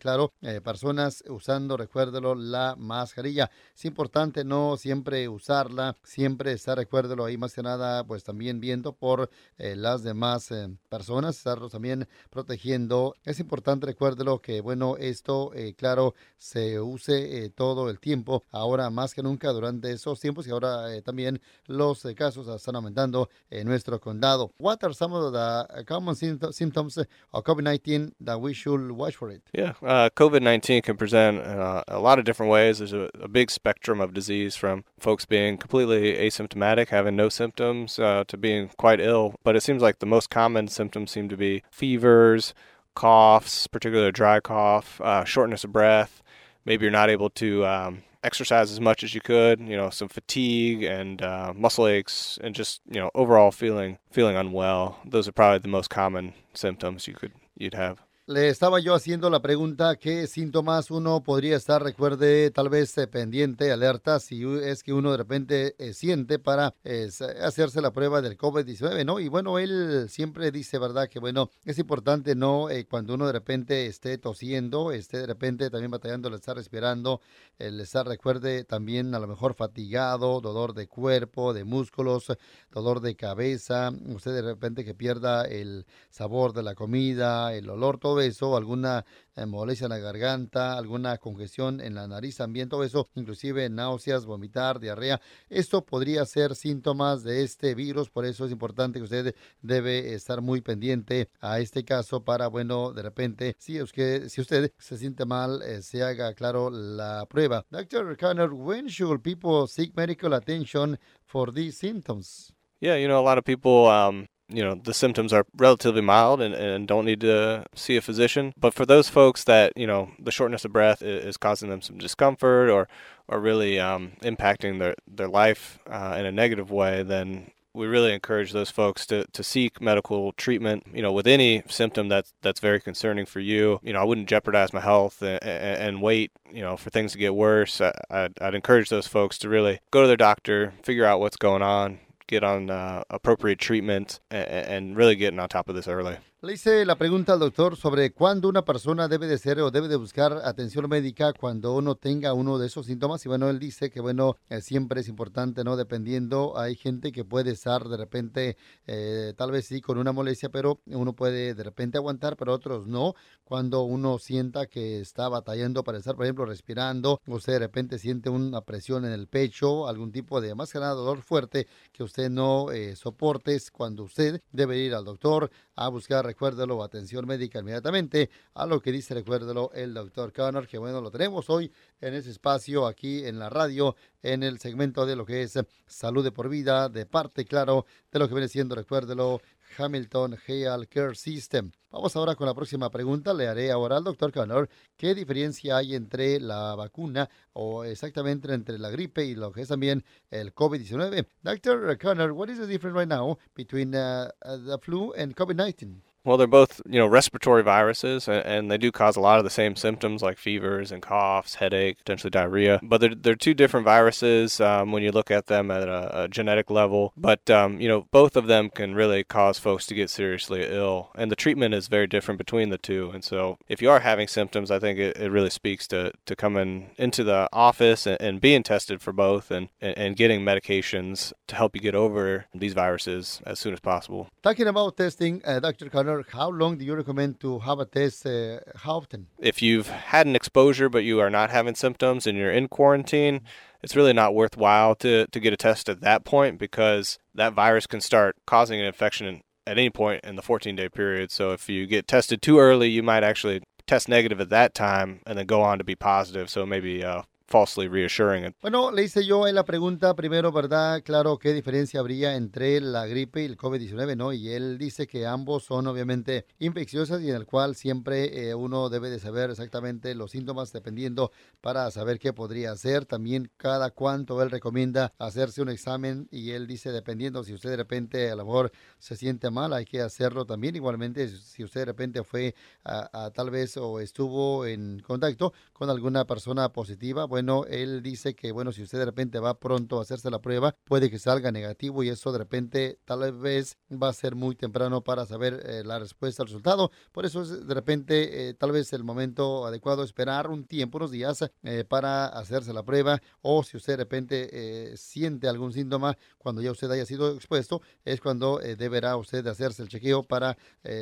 claro, 0.00 0.32
personas 0.64 1.22
usando, 1.28 1.76
recuérdelo, 1.76 2.34
la 2.34 2.74
mascarilla. 2.76 3.50
Es 3.76 3.84
importante 3.84 4.44
no 4.44 4.76
siempre 4.76 5.28
usarla, 5.28 5.96
siempre 6.02 6.52
estar, 6.52 6.76
recuérdelo 6.76 7.24
ahí 7.24 7.36
más 7.36 7.54
que 7.54 7.62
nada, 7.62 8.04
pues 8.04 8.24
también 8.24 8.58
viendo 8.58 8.92
por 8.92 9.30
las 9.58 10.02
demás 10.02 10.50
personas, 10.88 11.36
estarlos 11.36 11.72
también 11.72 12.08
protegiendo. 12.30 13.14
Es 13.24 13.38
importante, 13.38 13.86
recuérdelo 13.86 14.40
que, 14.40 14.60
bueno, 14.60 14.96
esto, 14.98 15.52
claro, 15.76 16.14
se 16.36 16.80
use 16.80 17.50
todo 17.54 17.88
el 17.88 17.98
tiempo, 18.00 18.31
ahora 18.50 18.90
más 18.90 19.14
que 19.14 19.22
nunca 19.22 19.48
durante 19.48 19.92
esos 19.92 20.20
tiempos 20.20 20.46
y 20.46 20.50
ahora 20.50 20.94
eh, 20.94 21.02
también 21.02 21.40
los 21.66 22.04
eh, 22.04 22.14
casos 22.14 22.48
están 22.48 22.76
aumentando 22.76 23.28
en 23.50 23.66
nuestro 23.66 24.00
condado. 24.00 24.52
What 24.58 24.82
are 24.82 24.94
some 24.94 25.14
of 25.14 25.32
the 25.32 25.38
uh, 25.38 25.84
common 25.84 26.14
symptoms 26.14 26.98
of 26.98 27.44
COVID-19 27.44 28.12
that 28.20 28.40
we 28.40 28.54
should 28.54 28.92
watch 28.92 29.16
for 29.16 29.30
it? 29.30 29.42
Yeah, 29.52 29.72
uh, 29.82 30.10
COVID-19 30.10 30.82
can 30.82 30.96
present 30.96 31.38
uh, 31.38 31.82
a 31.88 31.98
lot 31.98 32.18
of 32.18 32.24
different 32.24 32.50
ways. 32.50 32.78
There's 32.78 32.92
a, 32.92 33.10
a, 33.20 33.28
big 33.28 33.50
spectrum 33.50 34.00
of 34.00 34.12
disease 34.12 34.56
from 34.56 34.84
folks 34.98 35.24
being 35.24 35.56
completely 35.56 36.14
asymptomatic, 36.14 36.88
having 36.88 37.16
no 37.16 37.28
symptoms, 37.28 37.98
uh, 37.98 38.24
to 38.28 38.36
being 38.36 38.70
quite 38.76 39.00
ill. 39.00 39.34
But 39.42 39.56
it 39.56 39.62
seems 39.62 39.82
like 39.82 39.98
the 39.98 40.06
most 40.06 40.30
common 40.30 40.68
symptoms 40.68 41.10
seem 41.10 41.28
to 41.28 41.36
be 41.36 41.62
fevers, 41.70 42.54
coughs, 42.94 43.66
particularly 43.66 44.08
a 44.08 44.12
dry 44.12 44.40
cough, 44.40 45.00
uh, 45.00 45.24
shortness 45.24 45.64
of 45.64 45.72
breath. 45.72 46.22
Maybe 46.64 46.84
you're 46.84 46.92
not 46.92 47.10
able 47.10 47.30
to 47.30 47.66
um, 47.66 48.02
exercise 48.24 48.70
as 48.70 48.80
much 48.80 49.02
as 49.02 49.14
you 49.14 49.20
could. 49.20 49.60
You 49.60 49.76
know, 49.76 49.90
some 49.90 50.08
fatigue 50.08 50.82
and 50.82 51.20
uh, 51.22 51.52
muscle 51.54 51.86
aches, 51.86 52.38
and 52.42 52.54
just 52.54 52.80
you 52.88 53.00
know 53.00 53.10
overall 53.14 53.50
feeling 53.50 53.98
feeling 54.10 54.36
unwell. 54.36 54.98
Those 55.04 55.28
are 55.28 55.32
probably 55.32 55.58
the 55.58 55.68
most 55.68 55.90
common 55.90 56.34
symptoms 56.54 57.06
you 57.06 57.14
could 57.14 57.32
you'd 57.56 57.74
have. 57.74 58.02
Le 58.26 58.48
estaba 58.48 58.78
yo 58.78 58.94
haciendo 58.94 59.30
la 59.30 59.42
pregunta, 59.42 59.96
¿qué 59.96 60.28
síntomas 60.28 60.92
uno 60.92 61.24
podría 61.24 61.56
estar, 61.56 61.82
recuerde, 61.82 62.52
tal 62.52 62.68
vez 62.68 62.96
eh, 62.96 63.08
pendiente, 63.08 63.72
alerta, 63.72 64.20
si 64.20 64.44
es 64.62 64.84
que 64.84 64.92
uno 64.92 65.10
de 65.10 65.16
repente 65.16 65.74
eh, 65.80 65.92
siente 65.92 66.38
para 66.38 66.72
eh, 66.84 67.10
hacerse 67.42 67.80
la 67.80 67.90
prueba 67.90 68.22
del 68.22 68.38
COVID-19, 68.38 69.04
¿no? 69.04 69.18
Y 69.18 69.26
bueno, 69.26 69.58
él 69.58 70.06
siempre 70.08 70.52
dice, 70.52 70.78
¿verdad? 70.78 71.08
Que 71.08 71.18
bueno, 71.18 71.50
es 71.64 71.80
importante, 71.80 72.36
¿no? 72.36 72.68
cuando 72.88 73.14
uno 73.14 73.26
de 73.26 73.32
repente 73.32 73.86
esté 73.86 74.16
tosiendo, 74.18 74.92
esté 74.92 75.18
de 75.18 75.26
repente 75.26 75.68
también 75.68 75.90
batallando, 75.90 76.30
le 76.30 76.36
está 76.36 76.54
respirando, 76.54 77.20
el 77.58 77.80
estar, 77.80 78.06
recuerde, 78.06 78.62
también 78.62 79.16
a 79.16 79.18
lo 79.18 79.26
mejor 79.26 79.54
fatigado, 79.54 80.40
dolor 80.40 80.74
de 80.74 80.86
cuerpo, 80.86 81.52
de 81.52 81.64
músculos, 81.64 82.32
dolor 82.70 83.00
de 83.00 83.16
cabeza, 83.16 83.90
usted 84.14 84.32
de 84.32 84.42
repente 84.42 84.84
que 84.84 84.94
pierda 84.94 85.44
el 85.44 85.86
sabor 86.10 86.52
de 86.52 86.62
la 86.62 86.76
comida, 86.76 87.52
el 87.52 87.68
olor, 87.68 87.98
todo 87.98 88.11
eso, 88.20 88.56
alguna 88.56 89.04
eh, 89.34 89.46
molestia 89.46 89.86
en 89.86 89.90
la 89.90 89.98
garganta, 89.98 90.76
alguna 90.76 91.16
congestión 91.18 91.80
en 91.80 91.94
la 91.94 92.06
nariz 92.06 92.36
también, 92.36 92.68
todo 92.68 92.84
eso, 92.84 93.08
inclusive 93.14 93.68
náuseas, 93.70 94.26
vomitar, 94.26 94.78
diarrea. 94.78 95.20
Esto 95.48 95.84
podría 95.84 96.24
ser 96.26 96.54
síntomas 96.54 97.22
de 97.22 97.42
este 97.42 97.74
virus, 97.74 98.10
por 98.10 98.24
eso 98.24 98.44
es 98.44 98.52
importante 98.52 98.98
que 98.98 99.04
usted 99.04 99.34
debe 99.60 100.14
estar 100.14 100.40
muy 100.42 100.60
pendiente 100.60 101.30
a 101.40 101.60
este 101.60 101.84
caso 101.84 102.24
para, 102.24 102.48
bueno, 102.48 102.92
de 102.92 103.02
repente, 103.02 103.56
si 103.58 103.80
usted, 103.80 104.28
si 104.28 104.40
usted 104.40 104.72
se 104.78 104.98
siente 104.98 105.24
mal, 105.24 105.62
eh, 105.62 105.82
se 105.82 106.02
haga, 106.02 106.34
claro, 106.34 106.70
la 106.70 107.26
prueba. 107.26 107.64
Dr. 107.70 108.16
Connor, 108.18 108.52
when 108.52 108.88
should 108.88 109.22
people 109.22 109.66
seek 109.66 109.96
medical 109.96 110.34
attention 110.34 110.98
for 111.24 111.52
these 111.52 111.76
symptoms? 111.78 112.52
Yeah, 112.80 112.96
you 112.96 113.06
know, 113.06 113.20
a 113.20 113.22
lot 113.22 113.38
of 113.38 113.44
people 113.44 113.86
um, 113.86 114.26
you 114.52 114.62
know 114.62 114.74
the 114.74 114.94
symptoms 114.94 115.32
are 115.32 115.46
relatively 115.56 116.00
mild 116.00 116.40
and, 116.40 116.54
and 116.54 116.86
don't 116.86 117.04
need 117.04 117.20
to 117.20 117.64
see 117.74 117.96
a 117.96 118.00
physician 118.00 118.52
but 118.56 118.74
for 118.74 118.86
those 118.86 119.08
folks 119.08 119.44
that 119.44 119.72
you 119.76 119.86
know 119.86 120.10
the 120.18 120.30
shortness 120.30 120.64
of 120.64 120.72
breath 120.72 121.02
is, 121.02 121.36
causing 121.36 121.70
them 121.70 121.82
some 121.82 121.98
discomfort 121.98 122.70
or 122.70 122.86
or 123.26 123.40
really 123.40 123.80
um, 123.80 124.12
impacting 124.22 124.78
their 124.78 124.94
their 125.06 125.28
life 125.28 125.78
uh, 125.88 126.16
in 126.18 126.26
a 126.26 126.32
negative 126.32 126.70
way 126.70 127.02
then 127.02 127.50
we 127.74 127.86
really 127.86 128.12
encourage 128.12 128.52
those 128.52 128.70
folks 128.70 129.06
to, 129.06 129.24
to 129.32 129.42
seek 129.42 129.80
medical 129.80 130.32
treatment, 130.32 130.84
you 130.92 131.00
know, 131.00 131.12
with 131.12 131.26
any 131.26 131.62
symptom 131.68 132.08
that's 132.08 132.34
that's 132.42 132.60
very 132.60 132.80
concerning 132.80 133.24
for 133.24 133.40
you. 133.40 133.80
You 133.82 133.94
know, 133.94 134.00
I 134.00 134.04
wouldn't 134.04 134.28
jeopardize 134.28 134.72
my 134.72 134.80
health 134.80 135.22
and, 135.22 135.42
and 135.42 136.02
wait, 136.02 136.32
you 136.52 136.60
know, 136.60 136.76
for 136.76 136.90
things 136.90 137.12
to 137.12 137.18
get 137.18 137.34
worse. 137.34 137.80
I, 137.80 137.92
I'd, 138.10 138.38
I'd 138.40 138.54
encourage 138.54 138.90
those 138.90 139.06
folks 139.06 139.38
to 139.38 139.48
really 139.48 139.80
go 139.90 140.02
to 140.02 140.06
their 140.06 140.16
doctor, 140.16 140.74
figure 140.82 141.06
out 141.06 141.20
what's 141.20 141.36
going 141.36 141.62
on, 141.62 141.98
get 142.26 142.44
on 142.44 142.70
uh, 142.70 143.04
appropriate 143.10 143.58
treatment, 143.58 144.20
and, 144.30 144.48
and 144.48 144.96
really 144.96 145.16
getting 145.16 145.38
on 145.38 145.48
top 145.48 145.68
of 145.68 145.74
this 145.74 145.88
early. 145.88 146.16
Le 146.44 146.54
hice 146.54 146.84
la 146.84 146.96
pregunta 146.96 147.34
al 147.34 147.38
doctor 147.38 147.76
sobre 147.76 148.12
cuándo 148.12 148.48
una 148.48 148.64
persona 148.64 149.06
debe 149.06 149.28
de 149.28 149.38
ser 149.38 149.60
o 149.60 149.70
debe 149.70 149.86
de 149.86 149.94
buscar 149.94 150.40
atención 150.44 150.88
médica 150.88 151.32
cuando 151.32 151.72
uno 151.72 151.94
tenga 151.94 152.32
uno 152.32 152.58
de 152.58 152.66
esos 152.66 152.86
síntomas. 152.86 153.24
Y 153.24 153.28
bueno, 153.28 153.48
él 153.48 153.60
dice 153.60 153.90
que 153.90 154.00
bueno, 154.00 154.34
eh, 154.48 154.60
siempre 154.60 155.02
es 155.02 155.08
importante, 155.08 155.62
¿no? 155.62 155.76
Dependiendo, 155.76 156.58
hay 156.58 156.74
gente 156.74 157.12
que 157.12 157.24
puede 157.24 157.52
estar 157.52 157.88
de 157.88 157.96
repente, 157.96 158.56
eh, 158.88 159.34
tal 159.36 159.52
vez 159.52 159.66
sí, 159.66 159.80
con 159.80 159.98
una 159.98 160.10
molestia, 160.10 160.48
pero 160.48 160.80
uno 160.86 161.12
puede 161.12 161.54
de 161.54 161.62
repente 161.62 161.98
aguantar, 161.98 162.36
pero 162.36 162.52
otros 162.52 162.88
no. 162.88 163.14
Cuando 163.44 163.82
uno 163.82 164.18
sienta 164.18 164.66
que 164.66 164.98
está 164.98 165.28
batallando 165.28 165.84
para 165.84 165.98
estar, 165.98 166.16
por 166.16 166.24
ejemplo, 166.24 166.44
respirando, 166.44 167.20
usted 167.28 167.52
de 167.52 167.58
repente 167.60 168.00
siente 168.00 168.30
una 168.30 168.62
presión 168.62 169.04
en 169.04 169.12
el 169.12 169.28
pecho, 169.28 169.86
algún 169.86 170.10
tipo 170.10 170.40
de, 170.40 170.56
más 170.56 170.72
que 170.72 170.80
nada, 170.80 170.94
dolor 170.94 171.22
fuerte 171.22 171.68
que 171.92 172.02
usted 172.02 172.30
no 172.30 172.72
eh, 172.72 172.96
soporte, 172.96 173.54
es 173.54 173.70
cuando 173.70 174.02
usted 174.02 174.42
debe 174.50 174.78
ir 174.78 174.92
al 174.92 175.04
doctor 175.04 175.52
a 175.74 175.88
buscar 175.88 176.24
recuérdelo, 176.24 176.82
atención 176.82 177.26
médica 177.26 177.60
inmediatamente 177.60 178.30
a 178.54 178.66
lo 178.66 178.80
que 178.80 178.92
dice, 178.92 179.14
recuérdelo, 179.14 179.70
el 179.74 179.94
doctor 179.94 180.32
Connor, 180.32 180.66
que 180.66 180.78
bueno, 180.78 181.00
lo 181.00 181.10
tenemos 181.10 181.48
hoy 181.50 181.72
en 182.00 182.14
ese 182.14 182.30
espacio 182.30 182.86
aquí 182.86 183.24
en 183.24 183.38
la 183.38 183.48
radio, 183.48 183.96
en 184.22 184.42
el 184.42 184.58
segmento 184.58 185.06
de 185.06 185.16
lo 185.16 185.24
que 185.24 185.42
es 185.42 185.58
salud 185.86 186.24
de 186.24 186.32
por 186.32 186.48
vida, 186.48 186.88
de 186.88 187.06
parte, 187.06 187.44
claro, 187.44 187.86
de 188.10 188.18
lo 188.18 188.28
que 188.28 188.34
viene 188.34 188.48
siendo, 188.48 188.74
recuérdelo, 188.74 189.40
Hamilton 189.76 190.36
Health 190.46 190.88
Care 190.88 191.14
System. 191.14 191.70
Vamos 191.90 192.16
ahora 192.16 192.34
con 192.34 192.46
la 192.46 192.54
próxima 192.54 192.90
pregunta. 192.90 193.34
Le 193.34 193.48
haré 193.48 193.70
ahora 193.70 193.96
al 193.96 194.04
doctor 194.04 194.32
Connor 194.32 194.68
qué 194.96 195.14
diferencia 195.14 195.76
hay 195.76 195.94
entre 195.94 196.40
la 196.40 196.74
vacuna 196.74 197.28
o 197.52 197.84
exactamente 197.84 198.52
entre 198.52 198.78
la 198.78 198.90
gripe 198.90 199.24
y 199.24 199.34
lo 199.34 199.52
que 199.52 199.62
es 199.62 199.68
también 199.68 200.04
el 200.30 200.54
COVID-19. 200.54 201.26
Dr. 201.42 201.98
Connor, 201.98 202.32
what 202.32 202.48
is 202.48 202.58
the 202.58 202.66
difference 202.66 202.98
right 202.98 203.08
now 203.08 203.38
between 203.54 203.94
uh, 203.94 204.28
uh, 204.44 204.56
the 204.56 204.78
flu 204.78 205.12
and 205.14 205.34
COVID-19? 205.34 206.11
Well, 206.24 206.36
they're 206.36 206.46
both, 206.46 206.80
you 206.88 206.98
know, 206.98 207.06
respiratory 207.06 207.62
viruses, 207.62 208.28
and 208.28 208.70
they 208.70 208.78
do 208.78 208.92
cause 208.92 209.16
a 209.16 209.20
lot 209.20 209.38
of 209.38 209.44
the 209.44 209.50
same 209.50 209.76
symptoms 209.76 210.22
like 210.22 210.38
fevers 210.38 210.92
and 210.92 211.02
coughs, 211.02 211.56
headache, 211.56 211.98
potentially 211.98 212.30
diarrhea. 212.30 212.80
But 212.82 213.00
they're, 213.00 213.14
they're 213.14 213.34
two 213.34 213.54
different 213.54 213.84
viruses 213.84 214.60
um, 214.60 214.92
when 214.92 215.02
you 215.02 215.10
look 215.10 215.30
at 215.30 215.46
them 215.46 215.70
at 215.70 215.88
a, 215.88 216.24
a 216.24 216.28
genetic 216.28 216.70
level. 216.70 217.12
But, 217.16 217.50
um, 217.50 217.80
you 217.80 217.88
know, 217.88 218.06
both 218.10 218.36
of 218.36 218.46
them 218.46 218.70
can 218.70 218.94
really 218.94 219.24
cause 219.24 219.58
folks 219.58 219.86
to 219.86 219.94
get 219.94 220.10
seriously 220.10 220.64
ill. 220.68 221.10
And 221.14 221.30
the 221.30 221.36
treatment 221.36 221.74
is 221.74 221.88
very 221.88 222.06
different 222.06 222.38
between 222.38 222.70
the 222.70 222.78
two. 222.78 223.10
And 223.12 223.24
so 223.24 223.58
if 223.68 223.82
you 223.82 223.90
are 223.90 224.00
having 224.00 224.28
symptoms, 224.28 224.70
I 224.70 224.78
think 224.78 224.98
it, 224.98 225.16
it 225.16 225.30
really 225.30 225.50
speaks 225.50 225.86
to, 225.88 226.12
to 226.26 226.36
coming 226.36 226.90
into 226.98 227.24
the 227.24 227.48
office 227.52 228.06
and, 228.06 228.20
and 228.20 228.40
being 228.40 228.62
tested 228.62 229.00
for 229.02 229.12
both 229.12 229.50
and, 229.50 229.68
and, 229.80 229.96
and 229.98 230.16
getting 230.16 230.42
medications 230.42 231.32
to 231.48 231.56
help 231.56 231.74
you 231.74 231.80
get 231.80 231.94
over 231.94 232.46
these 232.54 232.74
viruses 232.74 233.40
as 233.46 233.58
soon 233.58 233.72
as 233.72 233.80
possible. 233.80 234.28
Talking 234.42 234.68
about 234.68 234.96
testing, 234.96 235.42
uh, 235.44 235.60
Dr. 235.60 235.88
Connor, 235.88 236.11
how 236.30 236.50
long 236.50 236.76
do 236.78 236.84
you 236.84 236.94
recommend 236.94 237.40
to 237.40 237.58
have 237.60 237.78
a 237.78 237.86
test? 237.86 238.26
Uh, 238.26 238.60
how 238.76 238.96
often? 238.96 239.26
If 239.38 239.62
you've 239.62 239.88
had 239.88 240.26
an 240.26 240.36
exposure 240.36 240.88
but 240.88 241.04
you 241.04 241.20
are 241.20 241.30
not 241.30 241.50
having 241.50 241.74
symptoms 241.74 242.26
and 242.26 242.36
you're 242.36 242.50
in 242.50 242.68
quarantine, 242.68 243.40
it's 243.82 243.96
really 243.96 244.12
not 244.12 244.34
worthwhile 244.34 244.94
to, 244.96 245.26
to 245.26 245.40
get 245.40 245.52
a 245.52 245.56
test 245.56 245.88
at 245.88 246.00
that 246.00 246.24
point 246.24 246.58
because 246.58 247.18
that 247.34 247.52
virus 247.52 247.86
can 247.86 248.00
start 248.00 248.36
causing 248.46 248.80
an 248.80 248.86
infection 248.86 249.42
at 249.66 249.78
any 249.78 249.90
point 249.90 250.24
in 250.24 250.36
the 250.36 250.42
14 250.42 250.76
day 250.76 250.88
period. 250.88 251.30
So 251.30 251.52
if 251.52 251.68
you 251.68 251.86
get 251.86 252.06
tested 252.06 252.42
too 252.42 252.58
early, 252.58 252.88
you 252.88 253.02
might 253.02 253.24
actually 253.24 253.62
test 253.86 254.08
negative 254.08 254.40
at 254.40 254.50
that 254.50 254.74
time 254.74 255.20
and 255.26 255.38
then 255.38 255.46
go 255.46 255.62
on 255.62 255.78
to 255.78 255.84
be 255.84 255.94
positive. 255.94 256.48
So 256.50 256.64
maybe 256.64 257.04
uh, 257.04 257.22
falsely 257.52 257.86
reassuring 257.86 258.54
Bueno, 258.62 258.90
le 258.90 259.02
hice 259.02 259.26
yo 259.26 259.46
la 259.52 259.64
pregunta 259.64 260.14
primero, 260.14 260.52
¿verdad? 260.52 261.02
Claro, 261.04 261.38
¿qué 261.38 261.52
diferencia 261.52 262.00
habría 262.00 262.34
entre 262.34 262.80
la 262.80 263.06
gripe 263.06 263.42
y 263.42 263.44
el 263.44 263.58
COVID-19, 263.58 264.16
no? 264.16 264.32
Y 264.32 264.48
él 264.48 264.78
dice 264.78 265.06
que 265.06 265.26
ambos 265.26 265.64
son 265.64 265.86
obviamente 265.86 266.46
infecciosas 266.58 267.20
y 267.20 267.28
en 267.28 267.36
el 267.36 267.44
cual 267.44 267.76
siempre 267.76 268.48
eh, 268.48 268.54
uno 268.54 268.88
debe 268.88 269.10
de 269.10 269.20
saber 269.20 269.50
exactamente 269.50 270.14
los 270.14 270.30
síntomas 270.30 270.72
dependiendo 270.72 271.30
para 271.60 271.90
saber 271.90 272.18
qué 272.18 272.32
podría 272.32 272.72
hacer. 272.72 273.04
También 273.04 273.50
cada 273.58 273.90
cuánto 273.90 274.42
él 274.42 274.50
recomienda 274.50 275.12
hacerse 275.18 275.60
un 275.60 275.68
examen 275.68 276.28
y 276.30 276.52
él 276.52 276.66
dice 276.66 276.90
dependiendo 276.90 277.44
si 277.44 277.52
usted 277.52 277.68
de 277.68 277.76
repente 277.76 278.30
a 278.30 278.36
lo 278.36 278.46
mejor 278.46 278.72
se 278.98 279.14
siente 279.14 279.50
mal, 279.50 279.74
hay 279.74 279.84
que 279.84 280.00
hacerlo 280.00 280.46
también. 280.46 280.74
Igualmente, 280.74 281.28
si 281.28 281.64
usted 281.64 281.80
de 281.80 281.86
repente 281.86 282.24
fue 282.24 282.54
a, 282.82 283.30
tal 283.34 283.50
vez 283.50 283.76
o 283.76 284.00
estuvo 284.00 284.64
en 284.64 285.00
contacto 285.00 285.52
con 285.74 285.90
alguna 285.90 286.24
persona 286.24 286.70
positiva, 286.70 287.26
bueno, 287.26 287.41
bueno, 287.42 287.64
él 287.68 288.02
dice 288.04 288.36
que, 288.36 288.52
bueno, 288.52 288.70
si 288.70 288.84
usted 288.84 289.00
de 289.00 289.04
repente 289.04 289.40
va 289.40 289.58
pronto 289.58 289.98
a 289.98 290.02
hacerse 290.02 290.30
la 290.30 290.40
prueba, 290.40 290.76
puede 290.84 291.10
que 291.10 291.18
salga 291.18 291.50
negativo 291.50 292.04
y 292.04 292.08
eso 292.08 292.30
de 292.30 292.38
repente 292.38 293.00
tal 293.04 293.32
vez 293.32 293.78
va 293.90 294.10
a 294.10 294.12
ser 294.12 294.36
muy 294.36 294.54
temprano 294.54 295.02
para 295.02 295.26
saber 295.26 295.60
eh, 295.66 295.82
la 295.84 295.98
respuesta 295.98 296.44
al 296.44 296.46
resultado. 296.46 296.92
Por 297.10 297.26
eso 297.26 297.42
es 297.42 297.66
de 297.66 297.74
repente 297.74 298.50
eh, 298.50 298.54
tal 298.54 298.70
vez 298.70 298.92
el 298.92 299.02
momento 299.02 299.66
adecuado 299.66 300.04
esperar 300.04 300.50
un 300.50 300.64
tiempo, 300.64 300.98
unos 300.98 301.10
días 301.10 301.44
eh, 301.64 301.82
para 301.82 302.26
hacerse 302.26 302.72
la 302.72 302.84
prueba 302.84 303.20
o 303.40 303.64
si 303.64 303.76
usted 303.76 303.94
de 303.94 303.96
repente 303.96 304.96
siente 304.96 305.48
algún 305.48 305.72
síntoma 305.72 306.16
cuando 306.38 306.62
ya 306.62 306.70
usted 306.70 306.88
haya 306.92 307.06
sido 307.06 307.34
expuesto, 307.34 307.82
es 308.04 308.20
cuando 308.20 308.58
deberá 308.58 309.16
usted 309.16 309.44
hacerse 309.48 309.82
el 309.82 309.88
chequeo 309.88 310.22
para 310.22 310.56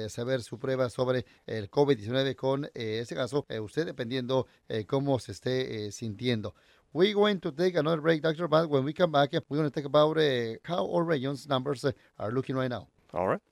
saber 0.08 0.42
su 0.42 0.58
prueba 0.58 0.88
sobre 0.88 1.26
el 1.46 1.70
COVID-19 1.70 2.34
con 2.34 2.70
ese 2.74 3.14
caso, 3.14 3.46
usted 3.62 3.86
dependiendo 3.86 4.46
cómo 4.86 5.18
se 5.18 5.32
esté 5.32 5.92
sintiendo 5.92 6.29
We're 6.92 7.14
going 7.14 7.40
to 7.40 7.52
take 7.52 7.76
another 7.76 8.00
break, 8.00 8.22
Dr. 8.22 8.48
But 8.48 8.68
when 8.68 8.84
we 8.84 8.92
come 8.92 9.12
back, 9.12 9.32
we're 9.48 9.58
going 9.58 9.70
to 9.70 9.74
talk 9.74 9.84
about 9.84 10.18
uh, 10.18 10.54
how 10.64 10.90
our 10.92 11.04
region's 11.04 11.48
numbers 11.48 11.84
uh, 11.84 11.92
are 12.18 12.32
looking 12.32 12.56
right 12.56 12.70
now. 12.70 12.88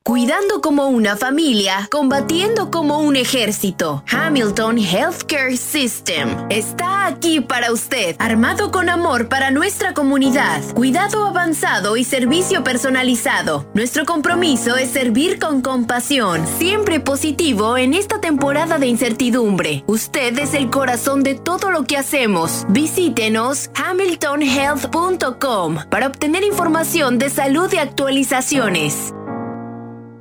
Cuidando 0.04 0.60
como 0.60 0.86
una 0.86 1.16
familia, 1.16 1.88
combatiendo 1.90 2.70
como 2.70 3.00
un 3.00 3.16
ejército. 3.16 4.04
Hamilton 4.10 4.78
Healthcare 4.78 5.56
System 5.56 6.46
está 6.48 7.06
aquí 7.06 7.40
para 7.40 7.72
usted, 7.72 8.14
armado 8.18 8.70
con 8.70 8.88
amor 8.88 9.28
para 9.28 9.50
nuestra 9.50 9.94
comunidad, 9.94 10.62
cuidado 10.74 11.26
avanzado 11.26 11.96
y 11.96 12.04
servicio 12.04 12.62
personalizado. 12.62 13.68
Nuestro 13.74 14.06
compromiso 14.06 14.76
es 14.76 14.90
servir 14.90 15.40
con 15.40 15.60
compasión, 15.60 16.46
siempre 16.46 17.00
positivo 17.00 17.76
en 17.76 17.94
esta 17.94 18.20
temporada 18.20 18.78
de 18.78 18.86
incertidumbre. 18.86 19.82
Usted 19.88 20.38
es 20.38 20.54
el 20.54 20.70
corazón 20.70 21.22
de 21.22 21.34
todo 21.34 21.70
lo 21.70 21.84
que 21.84 21.96
hacemos. 21.96 22.64
Visítenos 22.68 23.70
hamiltonhealth.com 23.74 25.78
para 25.90 26.06
obtener 26.06 26.44
información 26.44 27.18
de 27.18 27.28
salud 27.28 27.70
y 27.72 27.78
actualizaciones. 27.78 29.12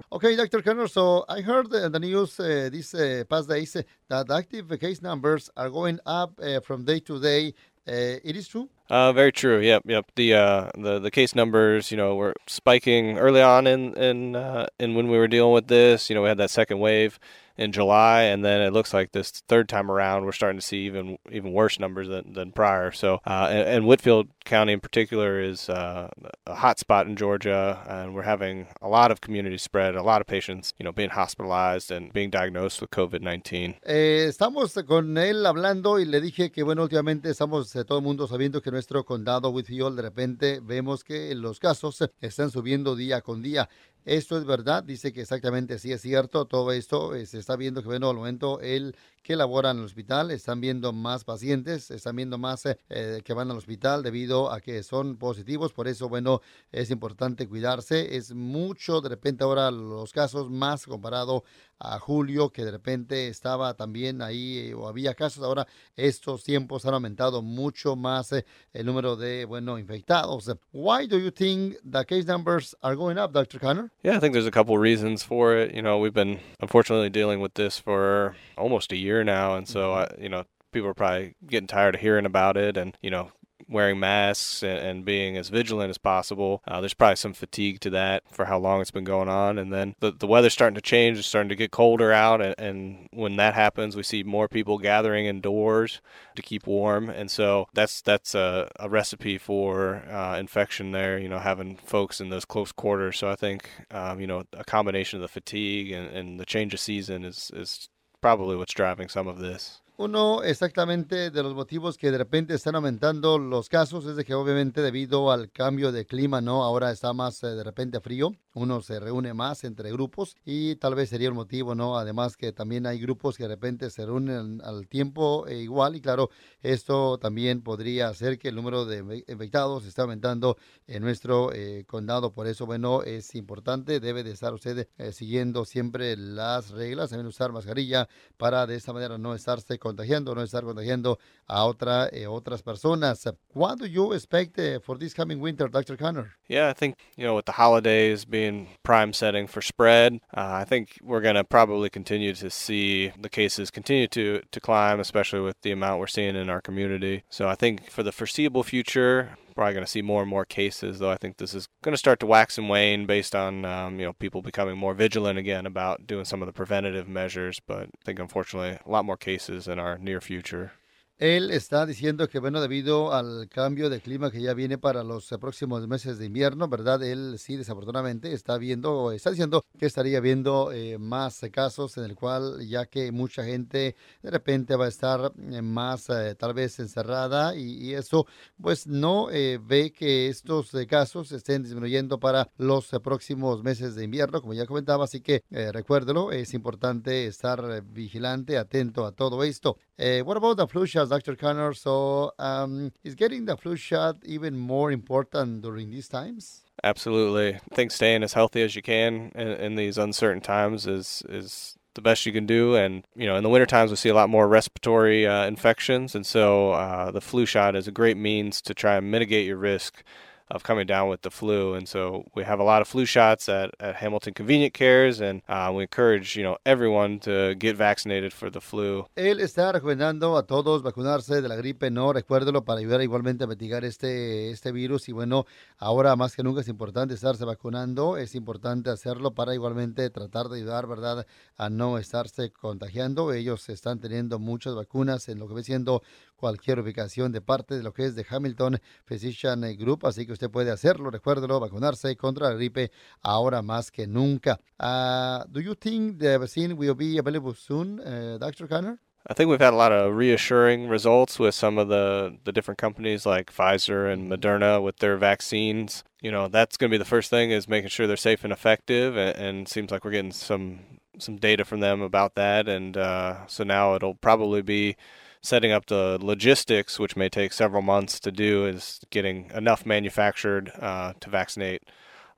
Okay, 0.10 0.38
Dr. 0.38 0.62
Connor, 0.62 0.88
so 0.88 1.26
I 1.28 1.42
heard 1.42 1.70
the 1.70 2.00
news 2.00 2.40
uh, 2.40 2.70
uh, 2.72 3.24
past 3.26 3.50
days 3.50 3.76
that 4.08 4.32
active 4.32 4.80
case 4.80 5.02
numbers 5.02 5.50
are 5.58 5.70
going 5.70 6.00
up 6.06 6.40
uh, 6.42 6.62
from 6.62 6.86
day 6.86 7.02
to 7.02 7.20
day. 7.20 7.54
Uh, 7.86 8.16
it 8.24 8.38
is 8.38 8.48
true? 8.48 8.70
Uh, 8.90 9.12
very 9.12 9.34
true. 9.34 9.60
Yep, 9.60 9.84
yep. 9.86 10.10
The 10.16 10.32
the 10.78 11.00
the 11.00 11.12
case 11.12 11.36
numbers, 11.36 11.92
you 11.92 11.98
know, 11.98 12.16
were 12.16 12.34
spiking 12.48 13.18
early 13.18 13.42
on 13.42 13.68
in 13.68 13.94
in 13.98 14.36
in 14.80 14.96
when 14.96 15.10
we 15.10 15.18
were 15.18 15.28
dealing 15.28 15.52
with 15.52 15.68
this. 15.68 16.10
You 16.10 16.16
know, 16.16 16.22
we 16.22 16.30
had 16.30 16.38
that 16.38 16.52
second 16.52 16.80
wave 16.80 17.20
in 17.58 17.72
July, 17.72 18.24
and 18.24 18.46
then 18.46 18.62
it 18.62 18.72
looks 18.72 18.94
like 18.94 19.12
this 19.12 19.32
third 19.48 19.68
time 19.68 19.90
around 19.90 20.26
we're 20.26 20.32
starting 20.32 20.60
to 20.60 20.66
see 20.66 20.86
even 20.86 21.18
even 21.32 21.52
worse 21.52 21.80
numbers 21.80 22.08
than, 22.08 22.34
than 22.34 22.52
prior. 22.52 22.92
So, 22.92 23.20
uh, 23.26 23.48
and, 23.50 23.68
and, 23.68 23.88
Whitfield 23.88 24.28
County 24.46 24.74
in 24.74 24.80
particular 24.80 25.42
is 25.42 25.70
uh, 25.70 26.10
a 26.46 26.56
hot 26.56 26.80
spot 26.80 27.08
in 27.08 27.16
Georgia, 27.16 27.84
and 27.88 28.14
we're 28.14 28.24
having 28.24 28.68
a 28.82 28.88
lot 28.88 29.12
of 29.12 29.22
community 29.22 29.58
spread, 29.58 29.96
a 29.96 30.04
lot 30.04 30.22
of 30.22 30.28
patients, 30.28 30.74
you 30.78 30.84
know, 30.84 30.92
being 30.92 31.10
hospitalized 31.10 31.92
and 31.92 32.14
being 32.14 32.30
diagnosed 32.30 32.80
with 32.82 32.92
COVID-19. 32.92 33.76
Eh, 33.84 34.26
estamos 34.28 34.74
con 34.86 35.18
él 35.18 35.46
hablando 35.46 36.00
y 36.00 36.06
le 36.06 36.22
dije 36.22 36.52
que 36.52 36.64
bueno, 36.64 36.84
últimamente 36.84 37.30
estamos 37.30 37.72
todo 37.72 37.98
el 37.98 38.04
mundo 38.04 38.28
sabiendo 38.28 38.62
que 38.62 38.72
nuestro 38.72 39.04
condado 39.04 39.50
Whitfield 39.50 39.96
de 39.96 40.02
repente 40.02 40.60
vemos 40.62 41.04
que 41.04 41.34
los 41.34 41.60
casos 41.60 42.08
están 42.22 42.52
subiendo 42.52 42.96
día 42.96 43.22
con 43.22 43.42
día. 43.42 43.70
Esto 44.08 44.38
es 44.38 44.46
verdad, 44.46 44.86
dice 44.86 45.12
que 45.12 45.20
exactamente 45.20 45.80
sí 45.80 45.92
es 45.92 46.00
cierto, 46.02 46.46
todo 46.46 46.72
esto 46.72 47.14
eh, 47.14 47.26
se 47.26 47.40
está 47.40 47.58
viendo 47.58 47.82
que 47.82 47.90
bueno, 47.90 48.10
al 48.10 48.16
momento 48.16 48.62
él 48.62 48.96
que 49.28 49.36
labora 49.36 49.72
en 49.72 49.80
el 49.80 49.84
hospital, 49.84 50.32
están 50.32 50.62
viendo 50.62 50.94
más 50.94 51.26
pacientes, 51.26 51.92
están 51.92 52.16
viendo 52.16 52.38
más 52.38 52.66
eh, 52.66 52.78
eh, 52.88 53.22
que 53.26 53.34
van 53.34 53.52
al 53.52 53.58
hospital 53.58 54.02
debido 54.02 54.50
a 54.50 54.62
que 54.62 54.82
son 54.84 55.18
positivos, 55.18 55.74
por 55.74 55.90
eso 55.90 56.08
bueno, 56.08 56.40
es 56.72 56.92
importante 56.92 57.46
cuidarse, 57.46 58.16
es 58.16 58.34
mucho 58.34 59.02
de 59.02 59.10
repente 59.10 59.44
ahora 59.44 59.70
los 59.70 60.14
casos 60.14 60.50
más 60.50 60.86
comparado 60.86 61.44
a 61.80 62.00
julio, 62.00 62.50
que 62.50 62.66
de 62.66 62.72
repente 62.72 63.28
estaba 63.28 63.74
también 63.76 64.22
ahí 64.22 64.74
o 64.74 64.88
había 64.88 65.14
casos. 65.14 65.44
Ahora 65.44 65.68
estos 65.96 66.44
tiempos 66.44 66.86
han 66.86 66.94
aumentado 66.94 67.42
mucho 67.42 67.96
más 67.96 68.32
el 68.32 68.86
número 68.86 69.16
de, 69.16 69.46
bueno, 69.46 69.78
infectados. 69.78 70.52
Why 70.72 71.08
do 71.08 71.20
you 71.20 71.32
think 71.32 71.76
the 71.84 72.06
case 72.06 72.26
numbers 72.26 72.76
are 72.82 72.96
going 72.96 73.18
up, 73.18 73.32
Dr. 73.32 73.60
Connor? 73.60 73.92
Yeah, 74.04 74.18
I 74.18 74.20
think 74.20 74.34
there's 74.34 74.48
a 74.48 74.52
couple 74.52 74.78
reasons 74.78 75.24
for 75.24 75.56
it. 75.56 75.74
You 75.74 75.82
know, 75.82 75.98
we've 75.98 76.14
been 76.14 76.40
unfortunately 76.60 77.10
dealing 77.10 77.42
with 77.42 77.54
this 77.54 77.80
for 77.80 78.36
almost 78.58 78.92
a 78.92 78.96
year 78.96 79.17
now, 79.24 79.56
and 79.56 79.68
so 79.68 79.92
mm-hmm. 79.92 80.20
I, 80.20 80.24
you 80.24 80.30
know, 80.30 80.46
people 80.72 80.90
are 80.90 80.94
probably 80.94 81.36
getting 81.46 81.68
tired 81.68 81.96
of 81.96 82.02
hearing 82.02 82.26
about 82.26 82.58
it 82.58 82.78
and 82.78 82.98
you 83.02 83.10
know 83.10 83.32
wearing 83.70 84.00
masks 84.00 84.64
and, 84.64 84.80
and 84.80 85.06
being 85.06 85.38
as 85.38 85.50
vigilant 85.50 85.90
as 85.90 85.98
possible. 85.98 86.62
Uh, 86.68 86.80
there's 86.80 86.94
probably 86.94 87.16
some 87.16 87.34
fatigue 87.34 87.80
to 87.82 87.90
that 87.90 88.24
for 88.32 88.46
how 88.46 88.58
long 88.58 88.82
it's 88.82 88.92
been 88.92 89.04
going 89.04 89.30
on. 89.30 89.58
And 89.58 89.74
then 89.74 89.96
the, 90.00 90.12
the 90.12 90.28
weather's 90.28 90.54
starting 90.54 90.76
to 90.76 90.82
change. 90.82 91.18
It's 91.18 91.28
starting 91.28 91.50
to 91.50 91.56
get 91.56 91.72
colder 91.72 92.12
out. 92.12 92.42
And, 92.42 92.56
and 92.58 93.10
when 93.12 93.36
that 93.38 93.54
happens, 93.54 93.96
we 93.96 94.04
see 94.04 94.24
more 94.24 94.48
people 94.48 94.78
gathering 94.78 95.26
indoors 95.26 96.02
to 96.36 96.42
keep 96.42 96.68
warm. 96.68 97.10
And 97.10 97.30
so 97.30 97.68
that's 97.74 98.02
that's 98.02 98.36
a, 98.36 98.70
a 98.80 98.90
recipe 98.90 99.38
for 99.38 100.04
uh, 100.10 100.38
infection 100.38 100.92
there, 100.92 101.18
you 101.18 101.30
know, 101.30 101.40
having 101.40 101.78
folks 101.78 102.22
in 102.22 102.30
those 102.30 102.46
close 102.46 102.72
quarters. 102.72 103.18
So 103.18 103.30
I 103.30 103.36
think, 103.36 103.70
um, 103.92 104.20
you 104.20 104.28
know, 104.28 104.44
a 104.54 104.64
combination 104.64 105.18
of 105.18 105.22
the 105.22 105.28
fatigue 105.28 105.92
and, 105.92 106.08
and 106.16 106.40
the 106.40 106.46
change 106.46 106.74
of 106.74 106.80
season 106.80 107.26
is, 107.26 107.52
is 107.54 107.90
probably 108.22 108.56
what's 108.56 108.74
driving 108.74 109.10
some 109.10 109.28
of 109.28 109.40
this. 109.40 109.82
Uno 110.00 110.44
exactamente 110.44 111.32
de 111.32 111.42
los 111.42 111.56
motivos 111.56 111.98
que 111.98 112.12
de 112.12 112.20
repente 112.20 112.54
están 112.54 112.76
aumentando 112.76 113.40
los 113.40 113.68
casos 113.68 114.06
es 114.06 114.16
de 114.16 114.26
que 114.26 114.36
obviamente 114.36 114.84
debido 114.84 115.32
al 115.32 115.50
cambio 115.52 115.92
de 115.92 116.06
clima, 116.06 116.40
¿no? 116.40 116.64
Ahora 116.64 116.92
está 116.92 117.14
más 117.14 117.42
eh, 117.42 117.48
de 117.48 117.64
repente 117.64 118.00
frío, 118.00 118.32
uno 118.54 118.82
se 118.82 119.00
reúne 119.00 119.34
más 119.34 119.64
entre 119.64 119.92
grupos 119.92 120.36
y 120.46 120.76
tal 120.76 120.94
vez 120.94 121.10
sería 121.10 121.32
un 121.32 121.36
motivo, 121.36 121.74
¿no? 121.74 121.98
Además 121.98 122.38
que 122.38 122.52
también 122.52 122.86
hay 122.86 123.00
grupos 123.00 123.38
que 123.38 123.44
de 123.44 123.50
repente 123.50 123.90
se 123.90 124.06
reúnen 124.06 124.62
al 124.64 124.88
tiempo 124.88 125.48
e 125.48 125.56
igual 125.62 125.96
y 125.96 126.02
claro, 126.02 126.30
esto 126.62 127.18
también 127.18 127.64
podría 127.64 128.10
hacer 128.10 128.38
que 128.38 128.50
el 128.50 128.56
número 128.56 128.86
de 128.86 129.24
infectados 129.28 129.84
esté 129.84 130.02
aumentando 130.02 130.58
en 130.86 131.02
nuestro 131.02 131.52
eh, 131.54 131.86
condado. 131.88 132.34
Por 132.34 132.46
eso, 132.46 132.68
bueno, 132.68 133.02
es 133.02 133.34
importante, 133.34 134.00
debe 134.00 134.24
de 134.24 134.34
estar 134.34 134.54
usted 134.54 134.88
eh, 135.00 135.12
siguiendo 135.12 135.66
siempre 135.66 136.16
las 136.16 136.70
reglas, 136.70 137.10
deben 137.10 137.26
usar 137.26 137.52
mascarilla 137.52 138.08
para 138.38 138.68
de 138.68 138.76
esta 138.76 138.94
manera 138.94 139.18
no 139.18 139.34
estarse 139.34 139.80
contagiando, 139.88 140.36
no 140.36 140.42
estar 140.44 140.64
contagiando 140.64 141.18
a 141.48 141.66
otra, 141.66 142.10
eh, 142.12 142.28
otras 142.28 142.62
personas. 142.62 143.28
What 143.54 143.80
do 143.80 143.86
you 143.86 144.14
expect 144.14 144.60
uh, 144.60 144.80
for 144.80 144.98
this 144.98 145.14
coming 145.14 145.40
winter, 145.40 145.68
Dr. 145.68 145.98
Connor? 145.98 146.34
Yeah, 146.48 146.70
I 146.70 146.74
think, 146.74 146.96
you 147.16 147.26
know, 147.26 147.36
with 147.36 147.46
the 147.46 147.54
holidays 147.54 148.26
being 148.26 148.68
prime 148.84 149.14
setting 149.14 149.48
for 149.48 149.62
spread, 149.62 150.20
uh, 150.36 150.62
I 150.62 150.66
think 150.66 151.00
we're 151.02 151.22
going 151.22 151.36
to 151.36 151.44
probably 151.44 151.90
continue 151.90 152.34
to 152.34 152.50
see 152.50 153.12
the 153.20 153.30
cases 153.30 153.72
continue 153.72 154.08
to, 154.10 154.42
to 154.52 154.60
climb, 154.60 155.00
especially 155.00 155.42
with 155.42 155.60
the 155.62 155.72
amount 155.72 156.00
we're 156.00 156.08
seeing 156.08 156.36
in 156.36 156.50
our 156.50 156.62
community. 156.62 157.24
So 157.30 157.48
I 157.48 157.56
think 157.56 157.90
for 157.90 158.04
the 158.04 158.12
foreseeable 158.12 158.64
future, 158.64 159.38
probably 159.58 159.74
going 159.74 159.86
to 159.86 159.92
see 159.92 160.04
more 160.04 160.22
and 160.22 160.30
more 160.30 160.46
cases, 160.46 161.00
though 161.00 161.10
I 161.10 161.18
think 161.18 161.38
this 161.38 161.56
is 161.56 161.68
going 161.82 161.94
to 161.94 161.98
start 161.98 162.20
to 162.20 162.28
wax 162.28 162.60
and 162.60 162.70
wane 162.70 163.08
based 163.08 163.36
on 163.36 163.66
um, 163.66 164.00
you 164.00 164.06
know 164.06 164.14
people 164.14 164.44
becoming 164.44 164.78
more 164.78 164.94
vigilant 164.94 165.40
again 165.40 165.66
about 165.66 166.06
doing 166.06 166.26
some 166.26 166.44
of 166.44 166.46
the 166.46 166.54
preventative 166.54 167.08
measures. 167.10 167.60
But 167.66 167.88
I 167.88 168.06
think 168.06 168.20
unfortunately 168.20 168.78
a 168.86 168.90
lot 168.90 169.04
more 169.04 169.18
cases 169.18 169.68
in 169.68 169.80
our 169.80 169.98
near 169.98 170.22
future. 170.22 170.74
Él 171.20 171.50
está 171.50 171.88
diciendo 171.88 172.30
que, 172.30 172.38
bueno, 172.38 172.62
debido 172.62 173.12
al 173.12 173.50
cambio 173.50 173.90
de 173.90 174.02
clima 174.02 174.30
que 174.30 174.40
ya 174.40 174.54
viene 174.54 174.78
para 174.78 175.04
los 175.04 175.32
eh, 175.32 175.40
próximos 175.40 175.88
meses 175.88 176.20
de 176.20 176.28
invierno, 176.28 176.68
¿verdad? 176.68 177.02
Él 177.02 177.38
sí, 177.40 177.56
desafortunadamente, 177.56 178.34
está 178.34 178.60
viendo, 178.60 179.12
está 179.12 179.32
diciendo 179.32 179.66
que 179.80 179.88
estaría 179.88 180.20
viendo 180.20 180.72
eh, 180.72 181.00
más 181.00 181.42
casos 181.52 181.98
en 181.98 182.04
el 182.04 182.14
cual, 182.14 182.60
ya 182.68 182.86
que 182.86 183.12
mucha 183.12 183.44
gente 183.44 183.96
de 184.22 184.30
repente 184.30 184.76
va 184.76 184.86
a 184.86 184.90
estar 184.90 185.32
eh, 185.40 185.64
más 185.64 186.06
tal 186.38 186.54
vez 186.54 186.78
encerrada 186.80 187.56
y, 187.56 187.96
eso, 187.96 188.28
pues 188.62 188.86
no 188.86 189.28
ve 189.28 189.94
que 189.98 190.28
estos 190.28 190.72
casos 190.88 191.32
estén 191.32 191.64
disminuyendo 191.64 192.20
para 192.20 192.50
los 192.58 192.90
próximos 193.04 193.64
meses 193.64 193.96
de 193.96 194.04
invierno, 194.04 194.42
como 194.42 194.54
ya 194.54 194.68
comentaba. 194.68 195.06
Así 195.06 195.22
que 195.22 195.44
recuérdelo, 195.50 196.32
es 196.32 196.54
importante 196.54 197.26
estar 197.26 197.82
vigilante, 197.84 198.58
atento 198.58 199.06
a 199.06 199.14
todo 199.14 199.44
esto. 199.44 199.78
what 199.98 200.38
about 200.38 200.58
the 200.58 200.68
flu 200.68 200.86
Dr. 201.10 201.36
Connor. 201.36 201.74
So, 201.74 202.32
um, 202.40 202.92
is 203.04 203.16
getting 203.16 203.46
the 203.46 203.58
flu 203.58 203.76
shot 203.76 204.18
even 204.24 204.58
more 204.58 204.92
important 204.92 205.62
during 205.62 205.90
these 205.90 206.08
times? 206.08 206.64
Absolutely. 206.84 207.56
I 207.56 207.76
think 207.76 207.92
staying 207.92 208.24
as 208.24 208.34
healthy 208.34 208.62
as 208.62 208.76
you 208.76 208.82
can 208.82 209.32
in, 209.36 209.48
in 209.48 209.76
these 209.76 209.98
uncertain 209.98 210.42
times 210.42 210.86
is 210.86 211.24
is 211.28 211.76
the 211.98 212.02
best 212.02 212.26
you 212.26 212.32
can 212.32 212.46
do. 212.46 212.76
And, 212.76 213.06
you 213.16 213.26
know, 213.26 213.36
in 213.36 213.44
the 213.44 213.50
winter 213.50 213.66
times, 213.66 213.90
we 213.92 213.98
see 213.98 214.10
a 214.10 214.14
lot 214.14 214.30
more 214.30 214.48
respiratory 214.48 215.28
uh, 215.28 215.46
infections. 215.46 216.16
And 216.16 216.26
so 216.26 216.72
uh, 216.72 217.12
the 217.12 217.22
flu 217.22 217.46
shot 217.46 217.76
is 217.76 217.88
a 217.88 217.92
great 217.92 218.18
means 218.18 218.62
to 218.62 218.74
try 218.74 218.96
and 218.96 219.12
mitigate 219.12 219.48
your 219.48 219.58
risk 219.58 220.04
of 220.50 220.64
coming 220.64 220.88
down 220.88 221.10
with 221.10 221.22
the 221.22 221.30
flu. 221.30 221.74
And 221.76 221.88
so 221.88 222.26
we 222.36 222.44
have 222.44 222.60
a 222.60 222.64
lot 222.64 222.82
of 222.82 222.88
flu 222.88 223.06
shots 223.06 223.50
at, 223.50 223.72
at 223.80 223.96
Hamilton 223.96 224.34
Convenient 224.34 224.74
Cares, 224.74 225.22
and 225.22 225.42
uh, 225.48 225.72
we 225.74 225.84
encourage 225.84 226.36
you 226.36 226.44
know 226.44 226.58
everyone 226.66 227.20
to 227.20 227.56
get 227.56 227.76
vaccinated 227.76 228.34
for 228.34 228.50
the 228.50 228.62
flu. 228.62 229.06
Él 229.16 229.40
está 229.40 229.72
recomendando 229.72 230.38
a 230.38 230.44
todos 230.44 230.84
vacunarse 230.84 231.42
de 231.42 231.48
la 231.48 231.56
gripe, 231.56 231.92
no 231.92 232.14
recuérdelo 232.14 232.64
para 232.64 232.80
ayudar 232.80 233.02
igualmente 233.02 233.44
a 233.44 233.48
mitigar 233.48 233.84
este 233.84 234.52
este 234.52 234.72
virus 234.72 235.10
y 235.10 235.12
bueno, 235.12 235.46
ahora 235.78 236.16
más 236.16 236.36
que 236.36 236.44
nunca 236.44 236.62
es 236.62 236.68
importante 236.68 237.14
estarse 237.14 237.46
vacunando, 237.46 238.18
es 238.18 238.36
importante 238.36 238.90
hacerlo 238.90 239.32
para 239.32 239.54
igualmente 239.54 240.10
tratar 240.10 240.48
de 240.48 240.58
ayudar, 240.58 240.88
¿verdad?, 240.88 241.26
a 241.58 241.70
no 241.70 241.98
estarse 241.98 242.52
contagiando. 242.52 243.34
Ellos 243.34 243.70
están 243.70 244.00
teniendo 244.00 244.40
muchas 244.40 244.76
vacunas 244.76 245.28
en 245.30 245.40
lo 245.40 245.48
que 245.48 245.54
ve 245.56 245.64
siendo 245.64 246.02
cualquier 246.38 246.80
ubicación 246.80 247.32
de 247.32 247.42
parte 247.42 247.76
de 247.76 247.84
lo 247.84 247.92
que 247.92 248.06
es 248.06 248.16
de 248.16 248.26
Hamilton 248.30 248.80
Physician 249.06 249.62
Group, 249.78 250.06
así 250.06 250.26
que 250.26 250.32
usted 250.32 250.50
puede 250.50 250.72
hacerlo, 250.72 251.10
recuérdelo, 251.10 251.60
vacunarse 251.60 252.16
contra 252.16 252.50
la 252.50 252.56
gripe 252.56 252.92
ahora 253.22 253.62
más 253.62 253.92
que 253.92 254.08
nunca. 254.08 254.60
Uh, 254.80 255.44
do 255.52 255.60
you 255.60 255.76
think 255.76 256.20
the 256.20 256.38
vaccine 256.38 256.74
will 256.78 256.96
be 256.96 257.18
available 257.18 257.54
soon, 257.54 258.00
uh, 258.00 258.38
Dr. 258.40 258.68
Connor? 258.68 259.00
I 259.30 259.34
think 259.34 259.50
we've 259.50 259.60
had 259.60 259.74
a 259.74 259.78
lot 259.78 259.92
of 259.92 260.16
reassuring 260.16 260.88
results 260.88 261.38
with 261.38 261.54
some 261.54 261.78
of 261.78 261.90
the, 261.90 262.38
the 262.46 262.54
different 262.54 262.78
companies 262.78 263.26
like 263.26 263.52
Pfizer 263.52 264.12
and 264.12 264.32
Moderna 264.32 264.82
with 264.82 264.98
their 264.98 265.18
vaccines. 265.18 266.06
You 266.22 266.32
know, 266.32 266.48
that's 266.48 266.78
going 266.78 266.90
to 266.90 266.94
be 266.94 266.98
the 266.98 267.04
first 267.04 267.30
thing 267.30 267.52
is 267.52 267.68
making 267.68 267.90
sure 267.90 268.08
they're 268.08 268.16
safe 268.16 268.46
and 268.46 268.54
effective, 268.54 269.18
and, 269.18 269.38
and 269.38 269.68
seems 269.68 269.92
like 269.92 270.06
we're 270.06 270.12
getting 270.12 270.32
some 270.32 270.80
some 271.20 271.36
data 271.38 271.66
from 271.66 271.80
them 271.80 272.02
about 272.02 272.36
that. 272.36 272.70
And 272.70 272.96
uh, 272.96 273.48
so 273.48 273.64
now 273.64 273.96
it'll 273.96 274.16
probably 274.16 274.62
be 274.62 274.96
setting 275.42 275.72
up 275.72 275.86
the 275.86 276.18
logistics, 276.22 277.00
which 277.00 277.16
may 277.16 277.30
take 277.30 277.54
several 277.54 277.82
months 277.82 278.20
to 278.22 278.32
do, 278.32 278.66
is 278.66 279.00
getting 279.10 279.52
enough 279.54 279.86
manufactured 279.86 280.72
uh, 280.80 281.14
to 281.20 281.30
vaccinate 281.30 281.84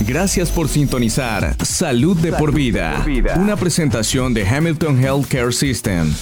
Gracias 0.00 0.50
por 0.50 0.68
sintonizar 0.68 1.54
Salud 1.64 2.16
de 2.16 2.32
por 2.32 2.52
vida, 2.52 3.04
una 3.36 3.56
presentación 3.56 4.34
de 4.34 4.46
Hamilton 4.48 4.98
Healthcare 4.98 5.52
System. 5.52 6.12